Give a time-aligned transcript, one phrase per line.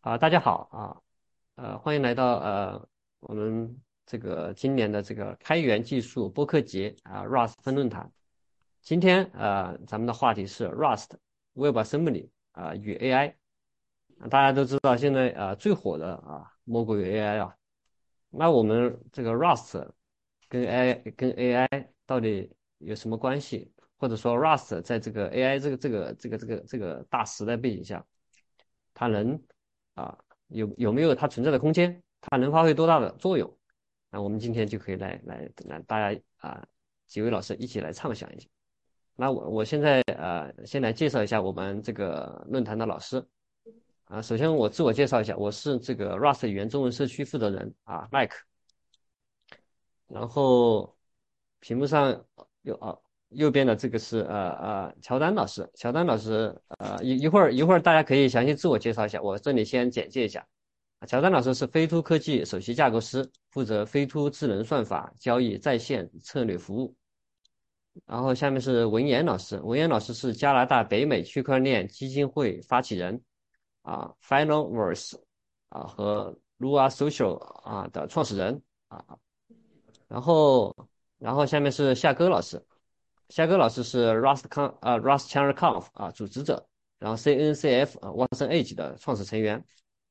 [0.00, 0.96] 啊，大家好啊，
[1.56, 8.10] 呃，欢迎来到呃我们这个今年的这个开源技术播客节啊，Rust 分论坛。
[8.80, 11.10] 今天呃，咱们的话题是 Rust
[11.54, 13.34] WebAssembly 啊与 AI。
[14.30, 17.56] 大家都知道现在啊最火的啊莫过于 AI 啊。
[18.30, 19.90] 那我们这个 Rust
[20.48, 23.72] 跟 AI 跟 AI 到底有什么关系？
[23.98, 28.06] 或者说 Rust 在这个 AI 这个这个这个这个这个大时代背景下，
[28.94, 29.42] 它能
[29.98, 30.16] 啊，
[30.48, 32.00] 有有没有它存在的空间？
[32.20, 33.52] 它能发挥多大的作用？
[34.10, 36.64] 那我们今天就可以来来来，大家啊，
[37.06, 38.48] 几位老师一起来畅想一下。
[39.16, 43.26] 那我我现在呃，先来介绍一下我们这个论坛的老师
[44.04, 44.22] 啊。
[44.22, 48.36] 首先我自我介绍一下，我是这个 Rust 语言中文社区负责人啊，Mike。
[50.06, 50.96] 然后
[51.58, 52.24] 屏幕上
[52.62, 52.96] 有啊。
[53.30, 60.46] 右边的这个是呃呃乔丹老师，乔丹老师呃一一会儿一会儿大家可以详细自我介绍一下，我这里先简介一下。
[61.06, 66.94] 乔丹老师是飞图科技首席架构师，负责飞图智能算法交易在线策略服务。
[68.06, 73.20] 然后下面是文言老师，文言老师是加拿大北美区块链基金会发起人
[73.82, 75.20] 啊，Finalverse
[75.68, 79.04] 啊和 Lua Social 啊的创始人啊。
[80.08, 80.74] 然后
[81.18, 82.64] 然后下面是夏哥老师。
[83.28, 86.66] 夏哥老师是 Rust Con 啊 Rust Channel Conf 啊组织者，
[86.98, 89.62] 然后 CNCF 啊 Watson Edge 的创始成员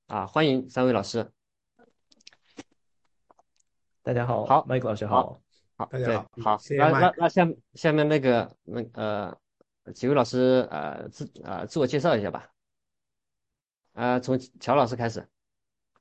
[0.05, 1.27] 啊，欢迎三位老师。
[4.03, 5.41] 大家好，好，Mike 老师好，
[5.77, 9.35] 好，大家好，好，那那那下下面那个那呃
[9.95, 12.47] 几位老师呃自呃自我介绍一下吧，
[13.93, 15.27] 呃从乔老师开始。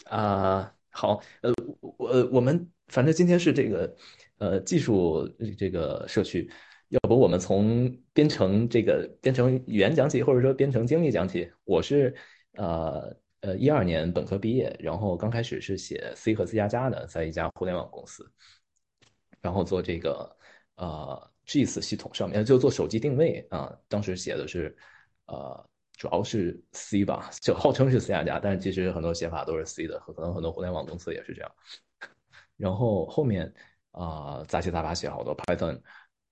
[0.04, 3.96] 啊，好，呃我我们反正今天是这个
[4.36, 6.52] 呃技术这个社区。
[6.90, 11.50] 要不我们从编程这个编程语言讲起，或者说编程经历讲起。
[11.64, 12.14] 我是
[12.52, 18.30] 呃呃一二年本科毕业，然后刚开始是写 C 和 C 加加的，在一家互联网公司，
[19.40, 20.36] 然后做这个
[20.76, 23.76] 呃 GIS 系统上面就做手机定位啊。
[23.88, 24.76] 当时写的是
[25.26, 31.50] 呃主要是 C 吧，就号称是 C 加加，但是其实很多写法都是 C 的，可能很多互联网公司也是这样。
[32.56, 33.52] 然后后面
[33.90, 35.80] 啊杂七杂八写好多 Python。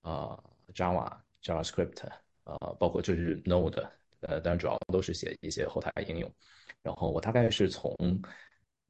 [0.05, 0.43] 呃
[0.73, 1.11] ，Java、
[1.41, 2.03] JavaScript，
[2.43, 3.89] 呃，包括就是 Node，
[4.21, 6.31] 呃，当然主要都是写一些后台应用。
[6.83, 7.95] 然后我大概是从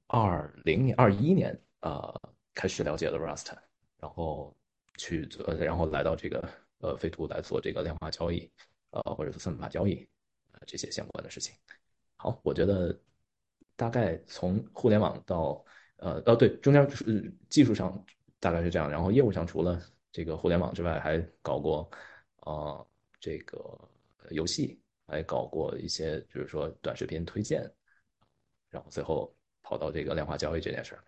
[0.08, 2.14] 二零年、二一年呃
[2.53, 3.53] 开始了解了 Rust，
[3.98, 4.53] 然后
[4.98, 6.50] 去做，然后来到这个
[6.80, 8.52] 呃飞图来做这个量化交易，
[8.92, 10.06] 呃，或者是算法交易，
[10.52, 11.56] 呃，这些相关的事情。
[12.18, 13.00] 好，我觉得
[13.78, 15.64] 大概从互联网到
[15.96, 18.06] 呃，哦对，中间是技术上
[18.38, 19.82] 大概是这样，然后业务上除了
[20.16, 21.92] 这个互联网之外，还搞过，
[22.46, 22.88] 呃，
[23.20, 23.78] 这个
[24.30, 27.70] 游戏，还搞过一些，就是说短视频推荐，
[28.70, 31.03] 然后最后跑到这个量化交易这件事儿。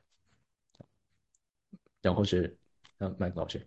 [2.01, 2.53] 然后是，
[2.97, 3.65] 嗯，麦克老师。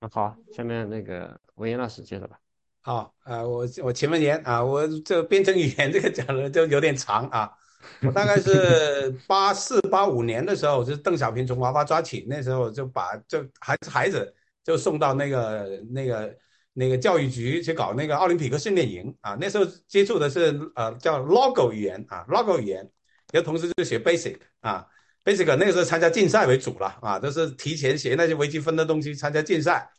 [0.00, 2.38] 那，好，下面那个文言老师接着吧。
[2.82, 7.56] 好，呃，我我前面言啊，我这编程语言这个讲的就有点长啊。
[8.02, 14.34] 我大概是八四八五年的时候，就是邓小平从娃娃抓起，那时候就把就孩子孩子
[14.64, 16.36] 就送到那个那个
[16.72, 19.36] 那个教育局去搞那个奥林匹克训练营啊。
[19.40, 22.78] 那时候接触的是呃叫 Logo 语言啊，Logo 语言，
[23.32, 24.86] 然后同时就学 Basic 啊
[25.24, 29.90] ，Basic 那个时候参加竞赛为主了啊，都是提前学那些微积分的东西参加竞赛。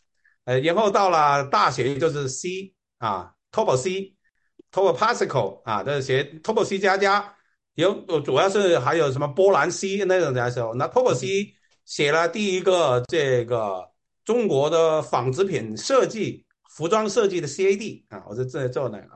[0.46, 7.36] 呃，然后到了大学就是 C 啊，TOPC，TOP Pascal 啊，都是学 Turbo C 加加。
[7.76, 11.54] 有，主要是还有什么波兰 C 那种的时候，那 Turbo C
[11.86, 13.90] 写了第一个这个
[14.26, 19.08] 中国的纺织品设计、服装设计的 CAD 啊，我是这做那个。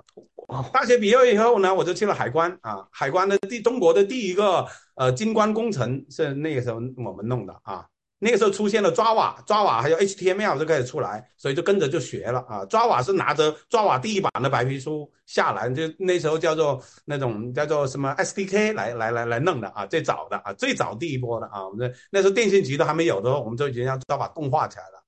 [0.72, 4.66] 大学毕业以后呢，我就去了海关啊，海关的第中国的第一个
[4.96, 7.86] 呃金关工程是那个时候我们弄的啊。
[8.24, 12.64] 那个时候出现了 Java，Java 还有 HTML 就开始出来，所以就跟着就学了啊。
[12.68, 21.68] Java 是拿着 Java 第一版的白皮书下来，就那时候叫做那种叫做什么 SDK 来来来来弄的啊，最早的啊，最早第一波的啊。
[21.68, 25.04] 我们那时候电信局都还没有的时候，我们就已经要 Java 动画起来了。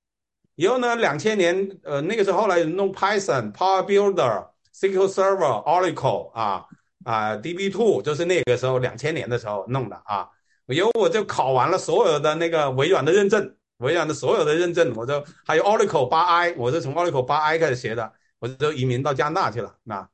[0.55, 6.65] 以后呢，两千年呃那个时候后来弄 Python、Power Builder、SQL Server、Oracle 啊
[7.05, 10.27] 啊 DB2，就是那个时候两千年的时候弄的啊。
[10.65, 19.75] 然后我就考完了所有的那个微软的认证，微软的所有的认证，我就还有 Oracle 八 I，我是从 Oracle 八 I 开始学的，我就移民到加拿大去了。
[19.83, 20.07] 那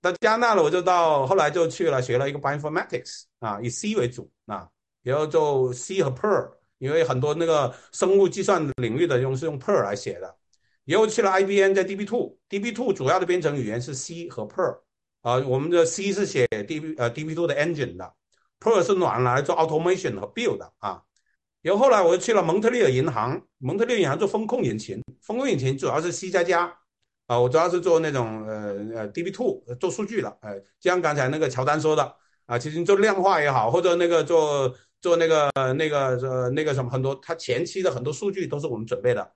[0.00, 4.68] 到加拿大了，我就到后来就去了学了一个 Bioinformatics 啊，以 C 为主啊，
[5.02, 10.36] 然后就 C 和 Perl，因为很多那个生物计算领域的用是用 Perl 来写的。
[10.84, 14.78] 以后去了 IBM，在 DB2，DB2 主要的编程语言是 C 和 Perl
[15.22, 18.14] 啊，我们的 C 是写 DB 呃 DB2 的 engine 的
[18.60, 21.02] Pro 是拿来做 automation 和 build 的啊。
[21.62, 26.72] 然后后来我又去了蒙特利尔银行，蒙特利尔银行做风控引擎，风控引擎主要是 C 加加
[27.26, 32.16] 啊，我主要是做那种呃呃 DB2 做数据的，呃，就像刚才那个乔丹说的
[32.46, 39.32] 啊，其实做量化也好，或者那个做做那个那个呃那个什么很多，它前期的很多数据都是我们准备的，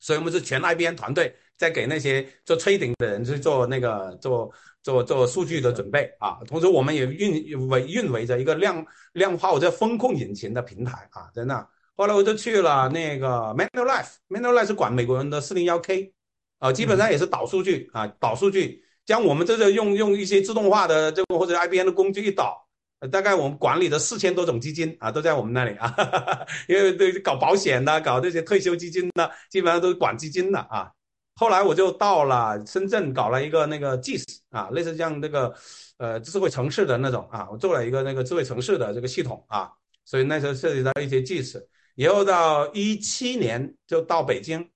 [0.00, 4.52] 所以我们是全 IBM 团队在给那些做 trading 的人去做那个做。
[4.84, 11.66] 做做数据的准备啊，同时我们也运维运维着一个量量化或者风控引擎的平台啊，在那。
[11.96, 16.12] 后来我就去了那个 Manulife，Manulife 是管美国人的四零幺 K，
[16.58, 22.66] 啊，基本上也是导数据啊，导数据，将我们这个用用一些自动化的这个或者 IBM 的工具一导，
[23.10, 25.94] 大概我们管理的四千多种基金啊，都在我们那里啊，
[26.68, 30.90] 因为对搞保险的，搞这些退休基金的，基本上都是管基金的啊。
[31.36, 35.52] 后来我就到了深圳，搞了一个那个 GIS 啊，类似像那个
[35.98, 39.68] 呃智慧城市的那种啊，我做了一个那个智慧城市的这个系统啊，
[40.04, 41.60] 所以那时候涉及到一些 GIS，
[41.96, 44.70] 以后到一七年就到北京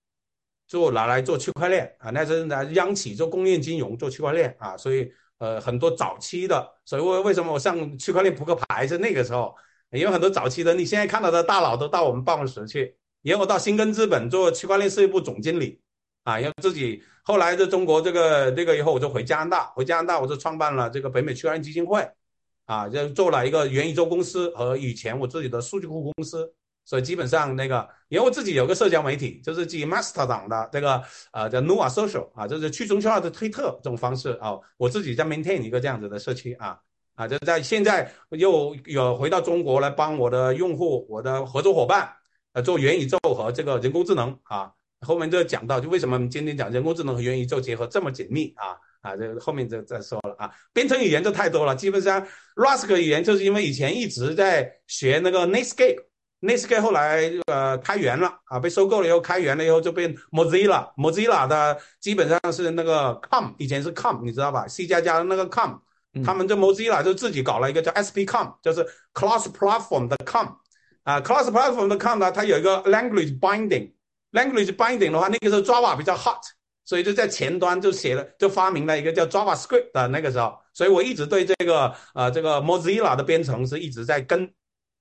[0.67, 9.55] 做拿来做区块链啊，那时候呢央企做工业金融做区块链啊，所以呃很多早期的，所以为为什么我上区块链扑克牌是那个时候，
[9.93, 15.81] 因为很多早期的你现在看到的大佬都到我们办公室去，然后我到新根资本做区块链事业部总经理。
[16.29, 22.07] 啊，要自己后来在中国这个这个以后，我就回加拿大，回加拿大我就创办了这个北美区块链基金会，
[22.67, 26.53] 啊，就做了一个元宇宙公司和以前我自己的数据库公司，
[26.85, 31.03] 所以基本上那个，因为我自己有个社交媒体，就是基于 Master 党的这个
[31.33, 36.79] 呃叫 Nua Social 啊，就是去中心化的推特这种方式啊，我自己在 maintain 一个这样子的社区啊
[37.15, 42.13] 啊，就在现在又有回到中国来帮我的用户、我的合作伙伴
[42.53, 44.71] 呃做元宇宙和这个人工智能啊。
[45.07, 50.51] 后面就讲到，就为什么我们今天讲人工智能和元宇宙结合这么紧密啊啊，这后面就再说了啊。
[50.73, 52.21] 编程语言就太多了，基本上
[52.57, 65.79] Rust 语言就是因为以前一直在学那个 Netscape，Netscape 后来呃开源了啊，被收购了以后开源了以后就变 Mozilla，Mozilla 的基本上是那个 Com，以前是 Com，你知道吧？C 加加的那个 Com，
[66.25, 68.85] 他们这 Mozilla 就自己搞了一个叫 SPCom，就是
[69.15, 70.49] Cross Platform 的 Com，
[71.05, 73.93] 啊，Cross Platform 的 Com 呢，它有一个 Language Binding。
[74.33, 76.43] Language binding 的话，那个时候 Java 比较 hot，
[76.85, 84.51] 所以就在前端就写了，就发明了一个叫 JavaScript 的那个时候，所以我一直对这个呃这个 Mozilla 的编程是一直在跟，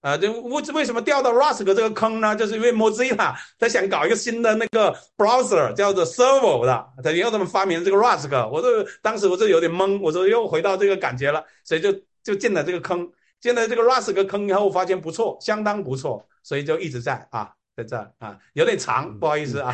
[0.02, 2.36] 呃，就为为什么掉到 Rust 这个坑呢？
[2.36, 11.92] 就是因为 Mozilla 他想搞一个新的那个 browser 叫做 Servo 的，他又这么发明这个 Rust，我就当时我就有点懵，我说又回到这个感觉了，所以就
[12.24, 17.52] 就进了这个坑，进了这个 Rust 坑以后，发现不错，相当不错，所以就一直在啊。
[17.78, 19.72] 在这啊，有点长，不好意思啊。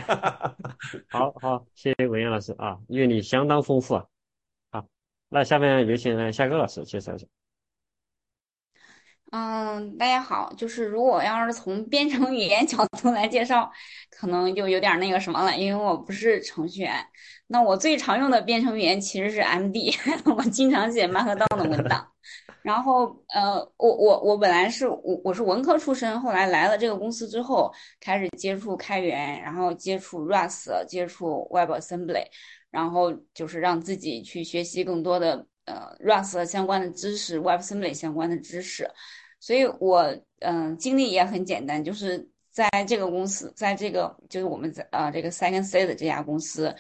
[1.09, 4.03] 好好，谢谢文彦老师啊，阅历相当丰富啊。
[4.71, 4.85] 好，
[5.29, 7.25] 那下面有请夏哥老师介绍一下。
[9.31, 13.71] 嗯，大家好，就是如果要是从编程语言角度来介绍，
[14.11, 16.93] 可能就有点那个什么了，因为我不是程序员。
[17.47, 19.95] 那我最常用的编程语言其实是 MD，
[20.35, 22.12] 我经常写曼克 n 的文档。
[22.61, 32.25] 然后，呃，我我我本来是我我是文科出身，后来来了这个公司之后，开始接触开源，然后接触 Rust，接触 WebAssembly，
[32.71, 38.89] 然后就是让自己去学习更多的呃 Rust 相关的知识，WebAssembly 相关的知识。
[39.41, 46.73] 所以我嗯经历也很简单，就是在这个公司，在这个就是我们在呃这个 Second C 的这家公司，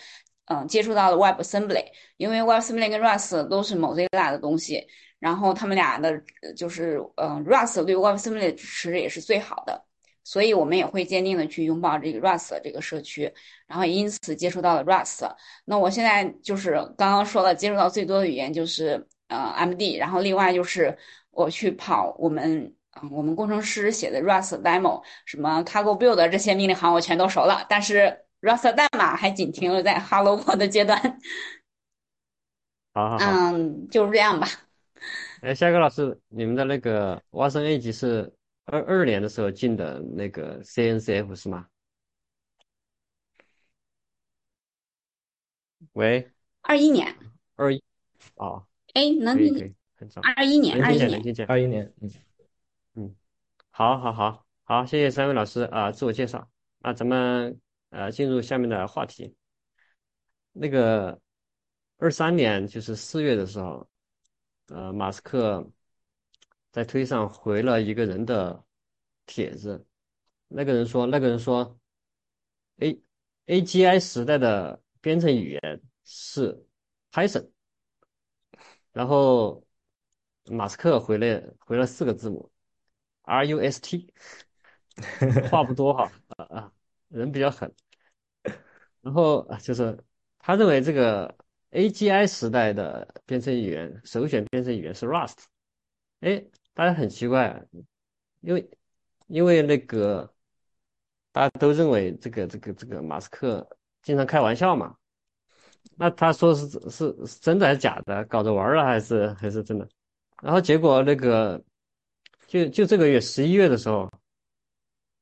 [0.45, 1.83] 嗯接触到了 WebAssembly，
[2.15, 4.87] 因为 WebAssembly 跟 Rust 都是 Mozilla 的东西。
[5.23, 6.21] 然后他们俩的，
[6.53, 9.81] 就是嗯，Rust 对 WebAssembly 的支持也是最好的，
[10.25, 13.33] 所以我们也会坚定的去拥抱这个 Rust 这个社区，
[13.65, 15.33] 然后因此接触到了 Rust。
[15.63, 20.97] 那我现在就是刚刚说了，接触到最多的语言就是呃 MD，然后另外就是
[21.31, 30.99] 我去跑我们嗯我们工程师写的 Rust demo，什么 Cargo Build 这些命令行我全都熟了，但是 Rust 代码还仅停留在 Hello World 阶段。
[32.93, 34.47] 好好好，嗯，就是这样吧。
[35.43, 38.33] 哎，夏哥老师，你们的那个蛙声 A 级是
[38.63, 41.67] 二二年的时候进的那个 CNCF 是吗？
[45.91, 46.31] 喂，
[46.61, 47.13] 二一年，
[47.57, 47.83] 二一，
[48.35, 52.11] 哦，哎，能可以可以，很早，二一年，二一能听见，年能，听见，二一年，嗯
[52.95, 53.15] 嗯，
[53.69, 57.59] 好，好，好，好，谢谢三位老师啊，自我介绍，那咱们
[57.89, 59.35] 呃进入下面的话题。
[60.53, 61.19] 那个
[61.97, 63.85] 二三年就是四月的时候。
[64.73, 65.71] 呃，马斯克
[66.71, 68.65] 在推上回了一个人的
[69.27, 69.85] 帖子，
[70.47, 71.79] 那个人说，那个人说
[72.79, 72.99] ，A
[73.45, 76.65] A G I 时代的编程语言是
[77.11, 77.51] Python，
[78.91, 79.63] 然后
[80.45, 82.51] 马斯克回了回了四个字母
[83.21, 84.11] ，R U S T，
[85.51, 86.73] 话不多哈，啊啊，
[87.09, 87.71] 人比较狠。
[89.01, 90.03] 然后，就是
[90.39, 91.37] 他认为这个
[91.73, 95.37] AGI 时代的编程语言首选编程语言是 Rust。
[96.19, 97.61] 哎，大家很奇怪，
[98.41, 98.69] 因为
[99.27, 100.31] 因为那个
[101.31, 103.67] 大家都认为这个这个这个马斯克
[104.03, 104.95] 经常开玩笑嘛。
[105.95, 108.23] 那他说是是是真的还是假的？
[108.25, 109.89] 搞着玩了还是还是真的？
[110.41, 111.61] 然后结果那个
[112.47, 114.09] 就就这个月十一月的时候，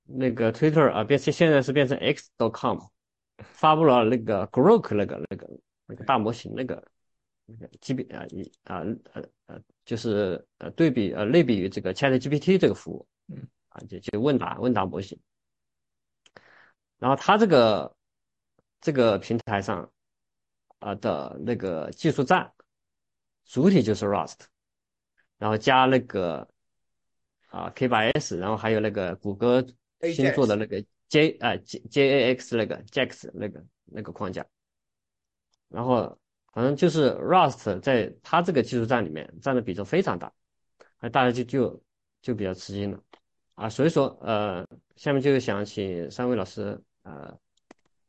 [0.03, 2.77] 那个 Twitter 啊变现现在是变成 X.com，
[3.37, 5.49] 发布了那个 Grok 那个那个
[5.91, 6.91] 那个大模型那个
[7.45, 8.79] 那个 G B 啊一啊
[9.13, 15.19] 呃呃就是呃对比呃类比于这个 Chat GPT 这个服务，嗯啊就就问答问答模型，
[16.97, 17.95] 然后它这个
[18.79, 19.91] 这个平台上。
[20.81, 22.51] 啊的那个技术栈，
[23.45, 24.39] 主体就是 Rust，
[25.37, 26.49] 然后加那个
[27.49, 29.63] 啊 K 八 S，然后还有那个谷歌
[30.11, 34.43] 新做的那个 J 啊 J JAX 那个 JAX 那个那个框架，
[35.71, 36.17] 然后
[36.53, 40.31] 反正就是 Rust 在它这个技术栈里面占的比重非常大，
[40.99, 41.83] 那大家就就
[42.21, 42.99] 就比较吃惊了
[43.55, 47.35] 啊，所以说呃下面就想请三位老师呃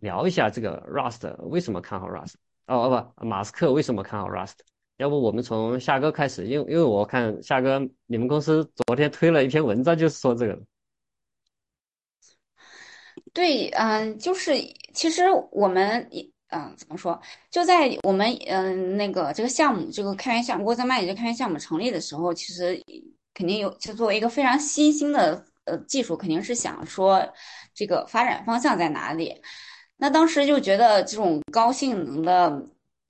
[0.00, 2.34] 聊一下这个 Rust 为什么看好 Rust。
[2.66, 4.54] 哦哦不，马斯克为什么看好 Rust？
[4.98, 10.58] 要不我们从夏哥开始，因为因为我看夏哥你们公司昨天推了一篇文章，就是说这个。
[13.32, 14.52] 对，嗯，就是
[14.94, 16.08] 其实我们，
[16.52, 17.18] 嗯，怎么说？
[17.50, 22.78] 就在我们，嗯，那个这个项目，这个开源项目，沃泽曼也就开源项目成立的时候，其实
[23.34, 27.26] 肯定有，就作为一个非常新兴的呃技术，肯定是想说
[27.74, 29.40] 这个发展方向在哪里。
[29.96, 32.66] 那当时就觉得这种高性能的，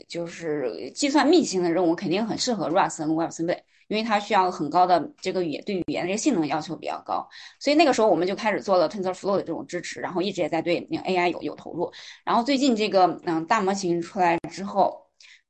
[0.07, 3.59] 就是计算密集型的任务，肯定很适合 Rust 和 WebAssembly，
[3.93, 7.29] 因为它需要很高的这个语言对语言的这个性能要求比较高。
[7.59, 11.93] 所以那个时候我们就开始做了 TensorFlow 的这种支持，然后一直也在对那个 AI 有有投入。
[12.25, 15.02] 然后最近这个嗯大模型出来之后。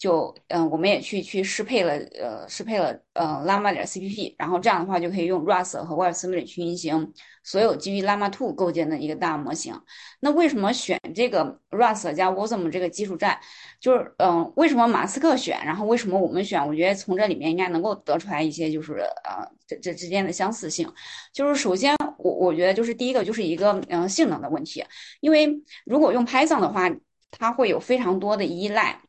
[0.02, 7.12] 就嗯，我们也去去适配了，呃，适配了呃 Llama 点 CPP，然后这样的话就可以用 Rust 和 WebAssembly 去运行
[7.44, 9.80] 所有基于 Llama 2构建的一个大模型。
[10.18, 13.38] 那为什么选这个 Rust 加 Wasm 这个基础栈？
[13.78, 16.66] 就是嗯，为什么马斯克选，然后为什么我们选？
[16.66, 20.92] 我觉得从这里面应该能够得出来一些，就是呃，这这之间的相似性。
[21.32, 24.84] 就是首先，我我觉得就是第一个就是一个嗯性能的问题，
[25.20, 25.48] 因为
[25.84, 26.90] 如果用 Python 的话，
[27.30, 29.00] 它会有非常多的依赖。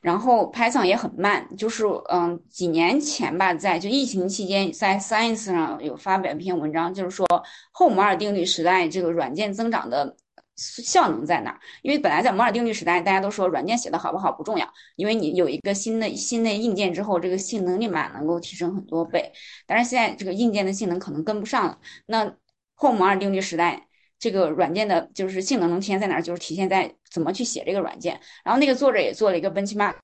[0.00, 7.26] 然后 Python 也很慢，就是嗯，几年前吧，在就疫情期间，在 Science 上有发表一篇文章，就是说
[7.70, 10.16] 后摩尔定律时代这个软件增长的
[10.56, 11.60] 效能在哪儿？
[11.82, 14.66] 因为本来在摩尔定律时代，大家都说软件写的好不好不重要，
[14.96, 19.32] 因为你有一个新的新的硬件之后，这个性能立马能够提升很多倍。
[19.66, 21.78] 但是现在这个硬件的性能可能跟不上了。
[22.06, 22.34] 那
[22.74, 23.88] 后摩尔定律时代。
[24.20, 26.22] 这个软件的就是性能能体现在哪儿？
[26.22, 28.20] 就是体现在怎么去写这个软件。
[28.44, 29.94] 然后那个作者也做了一个 benchmark，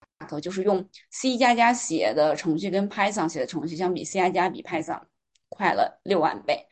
[0.41, 5.03] 就是用 C 加加写的程序跟 Python 写的程序相比，C 加加比 Python
[5.51, 6.67] 快了六万倍。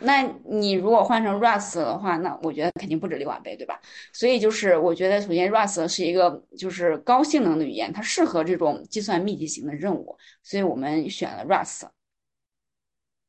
[0.00, 3.80] 那你如果换成 Rust 的话，那我觉得肯定不止六万倍，对吧？
[4.12, 11.88] 所以就是我觉得，首先 Rust 是一个就是高性能的语言，它适合这种计算密集型的任务，所以我们选了 Rust。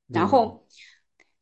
[0.06, 0.64] 然后。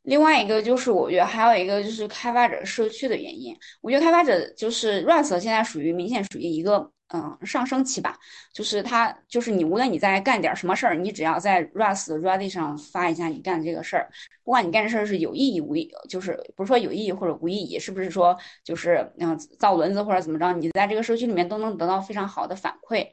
[0.06, 3.56] 另外一个就是，我觉得还有一个就是开发者社区的原因。
[3.82, 8.18] 我觉得开发者就是 Rust 现在属于明显属于一个嗯上升期吧，
[8.54, 14.10] 就是它就是你无论你在干点什么事儿，你只要在 Rust Ready 上发一下你干这个事儿，
[14.44, 23.08] 不管你干这事儿是有意义无意，就是不是说有意义或者无意义，是不是说就是嗯造轮子或者怎么着，你在这个社区里面都能得到非常好的反馈。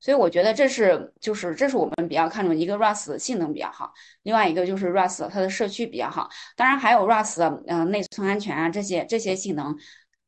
[0.00, 3.92] 所以我觉得这是就是这是我们比较看重一个 Rust 性能比较好，
[4.22, 9.76] 另外一个就是 Rust 它的社区比较好，当然还有 Rust 嗯内存安全啊这些这些性能，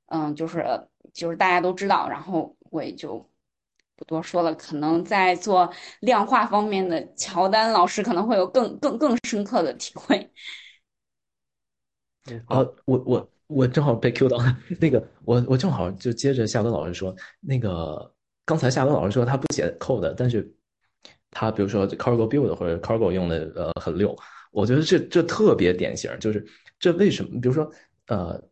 [0.09, 0.63] 嗯就是
[1.15, 3.27] 就是大家都知道，然后我也就
[3.97, 4.55] 不多说了。
[4.55, 10.31] 可能在做量化方面的乔丹老师可能会有更更更深刻的体会。
[12.47, 14.37] 啊， 我我我正好被 Q 到
[14.79, 18.15] 那个，我我正好就接着夏哥老师说那个。
[18.45, 20.53] 刚才夏文老师说他不写 code，但是
[21.31, 24.17] 他比如说 cargo build 或者 cargo 用的呃很溜，
[24.51, 26.45] 我觉得这这特别典型，就是
[26.79, 27.41] 这为什么？
[27.41, 27.71] 比如说
[28.09, 28.43] 呃，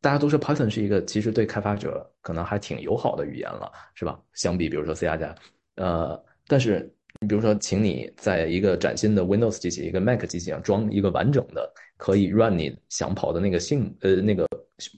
[0.00, 4.18] 大家都说 Python 是一个其实对开发者可能还挺友好的语言了，是吧？
[4.32, 5.34] 相比比如说 C 加加，
[5.76, 14.46] 呃，但是你比如说，请你在一个崭新的 Windows 机器、一个 Mac 机器上装一个完整的可以 run 你想跑的那个性呃那个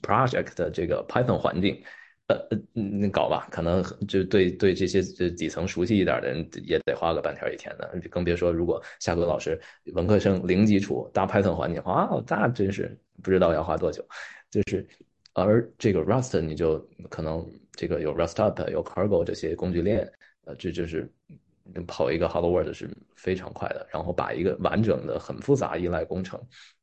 [0.01, 1.81] project 的这个 Python 环境。
[2.29, 9.59] 呃呃嗯搞吧，可能就对对这些这底层熟悉一点的人也得花个半天一天的，更别说如果夏哥老师
[9.93, 14.07] 文科生零基础大 Python 环境啊，那真是不知道要花多久。
[14.51, 14.87] 就是
[15.33, 16.77] 而这个 Rust 你就
[17.09, 20.07] 可能这个有 Rust Up 有 Cargo 这些工具链，
[20.45, 21.11] 呃，这就是
[21.87, 26.39] 跑一个 Hello World 是非常快的，然后把一个完整的很复杂依赖工程，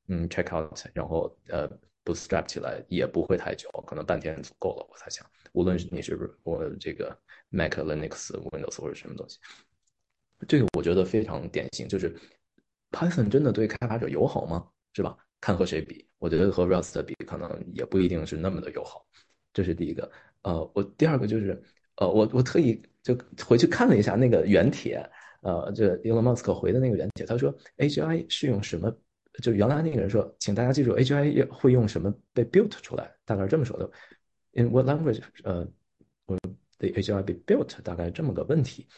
[0.08, 1.70] 嗯，check out，然后呃。
[2.06, 4.86] 不 strap 起来也不会太久，可能半天足够了。
[4.88, 5.26] 我才想，
[5.56, 9.38] 无论是你是不是我这个 Mac、Linux、Windows 或者什么东西，
[10.46, 11.88] 这个我觉得非常典型。
[11.88, 12.14] 就是
[12.90, 14.68] Python 真的对开发者友好吗？
[14.92, 15.16] 是吧？
[15.40, 19.06] 看和谁比，我觉得和 Rust 比，可能也不一定是那么的友好。
[19.54, 20.12] 这是第一个。
[20.42, 21.62] 呃，我第二个就是，
[21.96, 25.02] 呃，我我特意就回去看了一下那个原帖，
[25.40, 28.94] 呃，就 Elon Musk 回的那个原帖，他说 AI 是用什么？
[29.42, 33.90] 就原来那个人说，请大家记住，AI 会用什么被 built 出来，大概是这么说的。
[34.56, 35.22] In what language？
[35.44, 35.66] 呃
[36.78, 37.80] ，the AGI be built？
[37.82, 38.88] 大概这么个问题。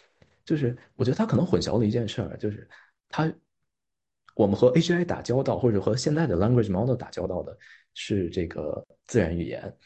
[0.45, 2.69] 就是我觉得他可能混淆了一件事儿，就是
[3.09, 3.33] 他
[4.35, 7.59] 我们和 AGI 打交道，或者和现在的 language model 打交道的
[7.95, 9.77] 是这个自然语言。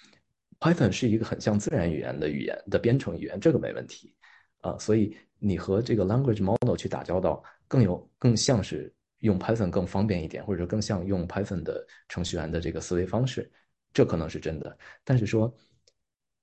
[0.60, 4.14] Python 是一个很像自然语言的语言的编程语言，这个没问题
[4.60, 4.76] 啊。
[4.78, 8.92] 所以你和这个 language model 去打交道，更有更像是。
[9.22, 13.48] 用 Python 更方便一点，或者更像用 Python 的程序员的这个思维方式，
[13.92, 14.76] 这可能是真的。
[15.04, 15.54] 但是说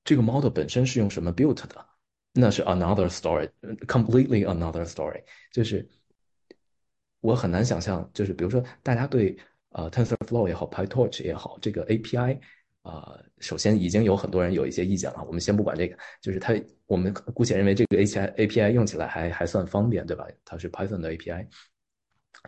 [0.03, 1.85] 这个 model 本身是用什么 built 的，
[2.33, 5.23] 那是 another story，completely another story。
[5.51, 5.87] 就是
[7.21, 9.37] 我很难想象，就是比如说大家对
[9.69, 12.39] 呃 TensorFlow 也好，PyTorch 也好，这个 API
[12.81, 15.23] 啊，首先已经有很多人有一些意见了。
[15.25, 16.53] 我们先不管这个，就是它，
[16.85, 20.25] 我们姑且认为这个 API API 用起来还还算方便，对吧？
[20.45, 21.47] 它是 Python 的 API。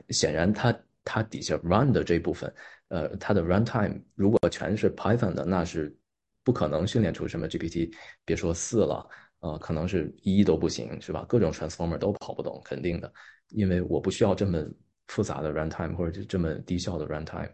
[0.10, 2.52] 显然，它它底下 run 的这一部分，
[2.92, 5.98] 呃，它的 runtime 如果全是 Python 的，那是
[6.44, 7.90] 不可能训练出什么 GPT，
[8.26, 11.26] 别说四了，呃，可能是一都不行，是吧？
[11.28, 13.12] 各种 transformer 都跑不动，肯定的，
[13.52, 14.62] 因为我不需要这么
[15.08, 17.50] 复杂的 runtime 或者这么低效的 runtime，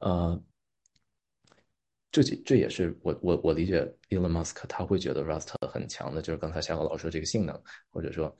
[0.00, 0.44] 呃，
[2.10, 8.36] 这这也是我我我理解 Elon Musk 他会觉得 Rust 很强的，就是刚才夏河老师说这个性能，或者说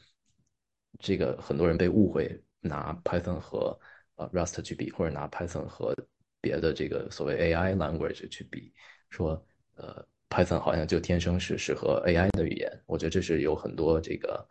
[0.99, 2.39] 这个很多人被误会。
[2.67, 3.79] 拿 Python 和
[4.15, 5.95] 呃 Rust 去比，或者拿 Python 和
[6.45, 8.71] 别的这个所谓 AI language 去比，
[9.09, 9.43] 说
[9.77, 14.47] 呃 Python 好像就天生是适合 AI 的语言，我觉得这是有很多这个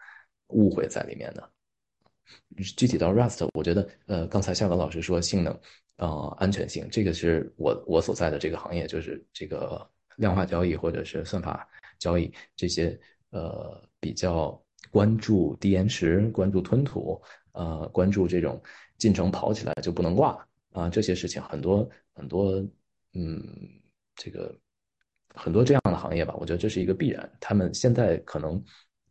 [0.47, 1.49] 误会在里面的。
[2.75, 5.59] 具体到 Rust，我觉得呃刚才夏文老师说性能
[5.97, 17.21] 呃安全性，这个是我我所在的这个行业，就是这个量化交易或者是算法交易这些呃比较关注低延时、关注吞吐。
[17.55, 18.59] 呃，关注这种
[18.97, 22.53] 进程跑起来就不能挂啊，这些事情很多很多，
[23.13, 23.41] 嗯，
[24.15, 24.53] 这个
[25.35, 27.31] 很多这样的行业吧，我觉得这是一个必然。
[27.39, 28.61] 他们现在可能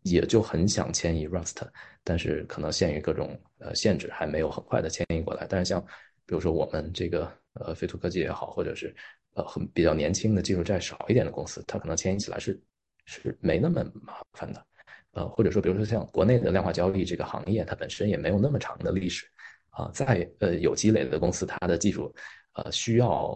[0.03, 1.62] 也就很想迁移 Rust，
[2.05, 5.46] 但是可能限于各种呃限制，还没有很快的迁移过来。
[5.48, 5.81] 但是像
[6.27, 8.94] 比如说我们这个呃飞图科技也好，或者是
[9.35, 12.61] 呃很比较年轻的技术债少一点的公司，它可能迁移起来是
[13.05, 14.66] 是没那么麻烦的。
[15.12, 19.27] 呃，或者说，比如说像国内的量化交易这个行业，它本身也没有那么长的历史，
[19.73, 22.15] 啊，在呃有积累的公司，它的技术，
[22.53, 23.35] 呃，需要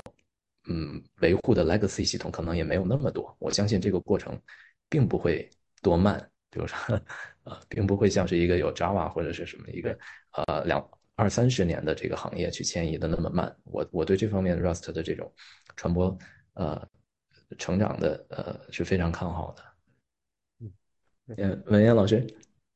[0.68, 3.35] 嗯维护的 legacy 系统可能也没有那么多。
[3.38, 4.38] 我相信这个过程
[4.88, 5.49] 并不会
[5.83, 6.18] 多慢，
[6.51, 6.79] 比如说，
[7.44, 9.99] 呃，并不会像是一个有 Java 或者是什么一个
[10.33, 13.57] 呃两二三十年的这个行业去迁移的那么慢。
[13.64, 15.33] 我我对这方面 Rust 的这种
[15.75, 16.16] 传播
[16.55, 16.87] 呃
[17.57, 19.62] 成长的呃是非常看好的。
[21.38, 22.25] 嗯，文彦老师，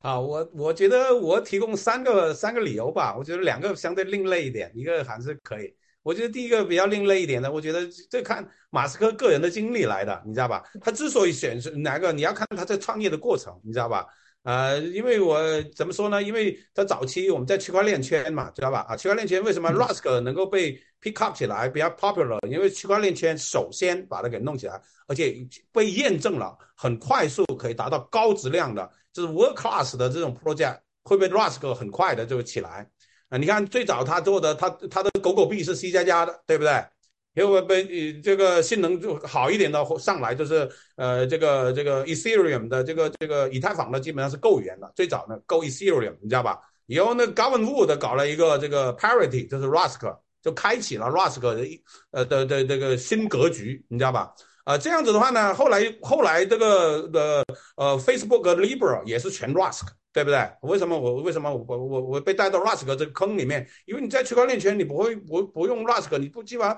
[0.01, 5.73] 啊，我我觉得我提供三个三个理由吧，我觉得两个相对另类一点，一个还是可以。
[6.03, 10.63] 我觉得第一个比较另类一点的，我觉得这看马斯克个人的经历来的，你知道吧？
[10.81, 14.07] 他之所以选哪个，你要看他在创业的过程，你知道吧？
[14.43, 15.39] 呃，因为我
[15.75, 16.21] 怎么说呢？
[16.21, 18.79] 因为在早期我们在区块链圈嘛，知道吧？
[18.89, 22.39] 啊，区块链圈为什么 Rust 能够被 pick up 起来比较 popular？
[22.47, 32.89] 因为区块链圈首先把它给弄起来，而且被验证了，很快速可以达到高质量的，就是 world class 的这种 project 会被 Rust 很快的就起来。
[33.29, 36.83] 啊，你看最早他做的，他他的狗狗币是 C 加加的，对不对？
[37.33, 46.59] 因为被这个性能就好一点的上来，就是呃这个这个 Ethereum 的这个这个以太坊的基本上是够源的，最早呢够 Ethereum 你知道吧？
[46.87, 54.33] 以后那 Gavin Wood 搞了一个这个 Parity，就是 Rask 就开启了 Rask 的一呃的的这个新格局，你知道吧？
[54.65, 57.45] 啊这样子的话呢，后来后来这个的
[57.77, 59.87] 呃 Facebook Libra 也是全 Rask。
[60.13, 60.51] 对不对？
[60.61, 63.67] 为什么我为什么我我我被带到 RUSK 这个坑里面？
[63.85, 66.77] 因为你在区块链圈，你不会不不用 RUSK 你不基本上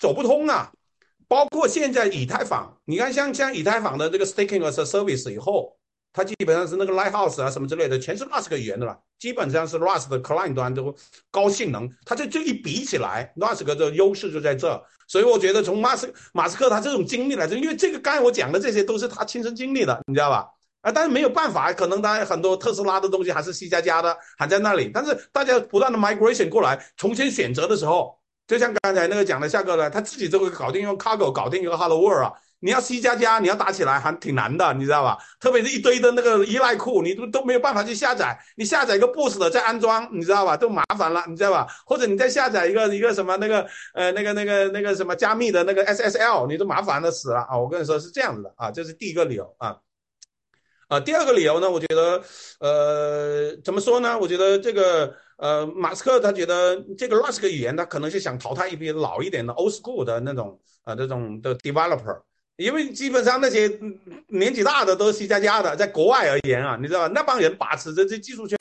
[0.00, 0.70] 走不通啊。
[1.28, 5.76] 包括现在以太坊，你看像像以太坊的这个 staking as a service 以后，
[6.12, 10.94] 它基本上是那个 Lighthouse 啊什么之类的，全是 Rust 语言的了，基本上是 Rust 的 client 端都
[11.32, 14.80] 高性能，它就就一比起来，Rust 的优势就在这。
[15.08, 20.48] 所以我觉得从马斯马斯克他这种经历来说，因为这个刚才我讲的这些都是他亲身经历的，你知道吧？
[20.86, 32.34] 啊，但是没有办法，可能他很多特斯拉的东西还是 C 加加的还在那里，但是大家不断的 migration 过来，重新选择的时候，就像刚才那个讲的，下个呢，他自己就会搞定用 Cargo 搞定一个 Hello World。
[32.60, 35.18] 你要 C 加加，你要打起来还挺难的，你知道吧？
[35.40, 38.38] 特别是一堆的那个依赖库，你都都没有办法去下载。
[38.56, 40.56] 你下载一个 Boost 的再安装，你知道吧？
[40.56, 41.66] 都麻烦了，你知道吧？
[41.84, 47.58] 或者你再下载一个一个什么那个呃那个那个那个什么加密的那个 SSL，你都麻烦的死了啊！
[47.58, 49.76] 我跟你说是这样子的啊，这是第一个理由啊。
[50.88, 52.22] 啊，第二个理由呢，我觉得
[52.60, 54.18] 呃怎么说呢？
[54.18, 62.22] 我觉得这个呃马斯克他觉得这个 Rust 语言他可能是想淘汰一批老一点的 Old School 的那种啊这种的 Developer。
[62.56, 63.68] 因为基本上那些
[64.28, 67.12] 年纪大的都是 C 加加的，在国外而言啊，你知道吧？
[67.14, 68.56] 那帮人把持着这技术圈，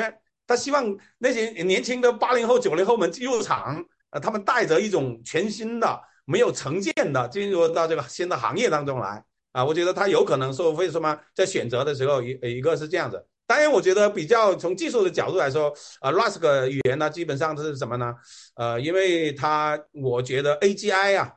[0.45, 9.23] 他希望那些年轻的八零后、九零后们入场，呃，他们带着一种全新的、没有成见的进入到这个新的行业当中来
[9.55, 9.63] 啊。
[9.63, 13.25] 我觉得他有可能说，为什么在选择的时候，一一个是这样子。
[13.47, 18.13] 当然，我觉得比较从技术的角度来说，啊，Rust 语言呢，基本上是什么呢？
[18.55, 21.31] 呃，因为它，我觉得 AGI 啊。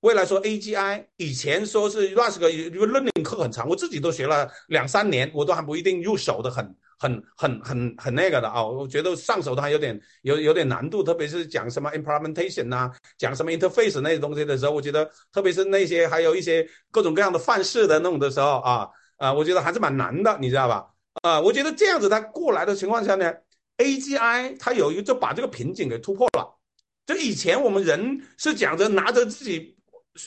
[0.00, 18.88] 未来说 AGI，以前说是 Rust 一个 learning 课很长，我自己都学了两三年，我都还不一定入手的很很很很很那个的啊，我觉得上手的还有点有有点难度，特别是讲什么 implementation 呐，讲什么 interface 那些东西的时候，我觉得特别是那些还有一些各种各样的范式的那种的时候啊
[19.18, 20.86] 啊，我觉得还是蛮难的，你知道吧？
[21.22, 23.30] 啊，我觉得这样子它过来的情况下呢
[23.76, 26.56] ，AGI 它有一就把这个瓶颈给突破了，
[27.04, 29.76] 就以前我们人是讲着拿着自己。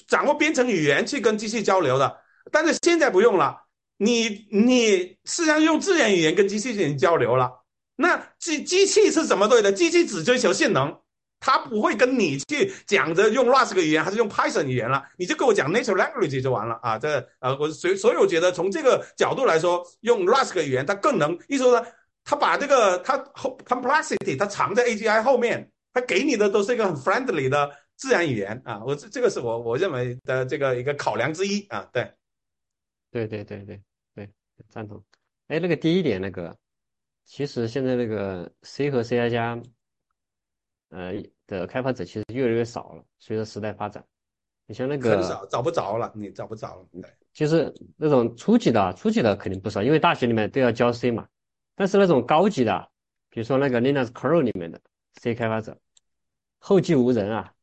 [0.06, 2.18] 掌握编程语言去跟机器交流的，
[2.52, 3.58] 但是现在不用了。
[3.98, 7.52] 你你实际上用自然语言跟机器进行交流了。
[7.96, 9.72] 那机机器是怎么对的？
[9.72, 10.96] 机器只追求性能，
[11.40, 15.04] 它不会跟你去讲着用 Rust 语言还是用 Python 语言了。
[15.18, 17.00] 你就跟我讲 Natural Language 就完了啊！
[17.00, 21.86] 这呃，我所所以我觉得从这个角度来说，用 Rust 语言它更能，意思说
[22.24, 27.72] 它把这个它后 complexity 它藏在 AGI 后面，它给你的都是一个很 friendly 的。
[27.98, 32.08] 自然语言啊，我这这个是我我认为的这个一个考量之一啊，对
[33.10, 33.82] 对对对对，
[34.70, 35.04] 赞同。
[35.48, 36.58] 哎，那个第一点那个，
[37.26, 39.62] 其实现在那个 C 和 C 加加，
[40.90, 41.14] 呃
[41.46, 44.06] 的开发者其实越来越少了，随着时代发展。
[44.66, 46.86] 你像那个很少找不着了，你找不着了。
[47.02, 51.28] 对，其实那种初级的，初级的肯定不少，因为大学里面都要教 C 嘛。
[51.76, 52.90] 但是那种高级的，
[53.30, 54.82] 比如说那个 Linux Kernel 里面的
[55.22, 55.78] C 开发者，
[56.60, 57.54] 后继无人啊。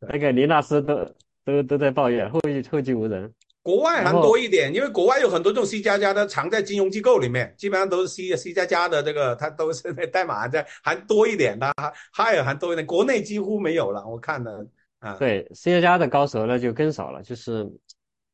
[0.00, 14.66] 那个林老师都都都在抱怨后继后继无人，国外还多一点，因为国外有很多这种 C 加加的藏在金融机构里面，基本上都是 C C 加加的这个，它都是那代码在还多一点，它还还还多一点，国内几乎没有了，我看的
[14.98, 15.16] 啊。
[15.18, 17.70] 对 C 加加的高手那就更少了，就是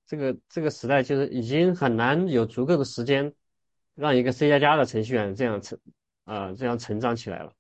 [0.07, 3.33] 这个这个时代就是已经很难有足够的时间
[3.97, 5.79] 让一个 C 加加的程序员这样成
[6.25, 7.53] 啊这样成长起来了，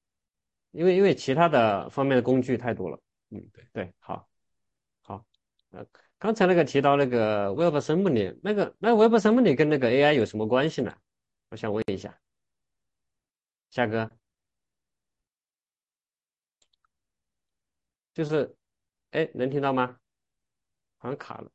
[0.70, 2.98] 因为因为其他的方面的工具太多了。
[3.30, 4.28] 嗯，对对，好，
[5.02, 5.24] 好，
[5.72, 5.84] 呃，
[6.18, 10.96] 刚才那个提到那个 Web 生物里，那个那 Web 生物里跟那个 AI 有什么关系呢？
[11.50, 12.18] 我想问一下，
[13.70, 14.10] 夏哥，
[18.14, 18.56] 就是，
[19.10, 19.98] 哎，能听到吗？
[20.98, 21.50] 好像卡了。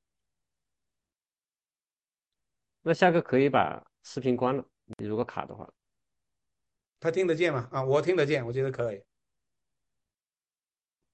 [2.83, 4.63] 那夏哥可以把视频关了，
[4.97, 5.67] 你如果卡的话，
[6.99, 7.67] 他听得见吗？
[7.71, 9.03] 啊，我听得见，我觉得可以。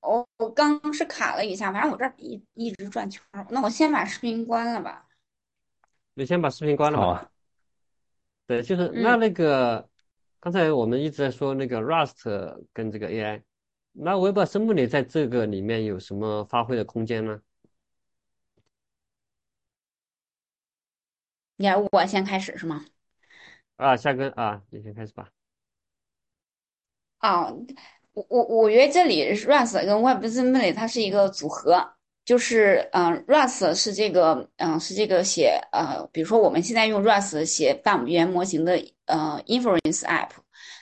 [0.01, 3.45] 我我刚是卡了一下，反正我这儿一一直转圈儿。
[3.49, 5.07] 那我先把视频关了吧。
[6.13, 7.31] 你先把视频关了吧。
[8.47, 9.89] 对，就是那那个，
[10.39, 13.43] 刚才我们一直在说那个 Rust 跟这个 AI，
[13.91, 17.41] 那 Web 生物里在这个里面有什么发挥的空间呢？
[21.57, 22.85] 你我先开始是吗？
[23.75, 25.29] 啊，夏哥啊，你先开始吧。
[27.19, 27.65] 哦。
[28.17, 31.87] 我我我觉得这里 Rust 跟 WebAssembly 它是一个组合，
[32.25, 40.29] 就是嗯，Rust 是这个嗯是这个写呃，比如说我们现在用 Rust 写大语言模型的呃 Inference App，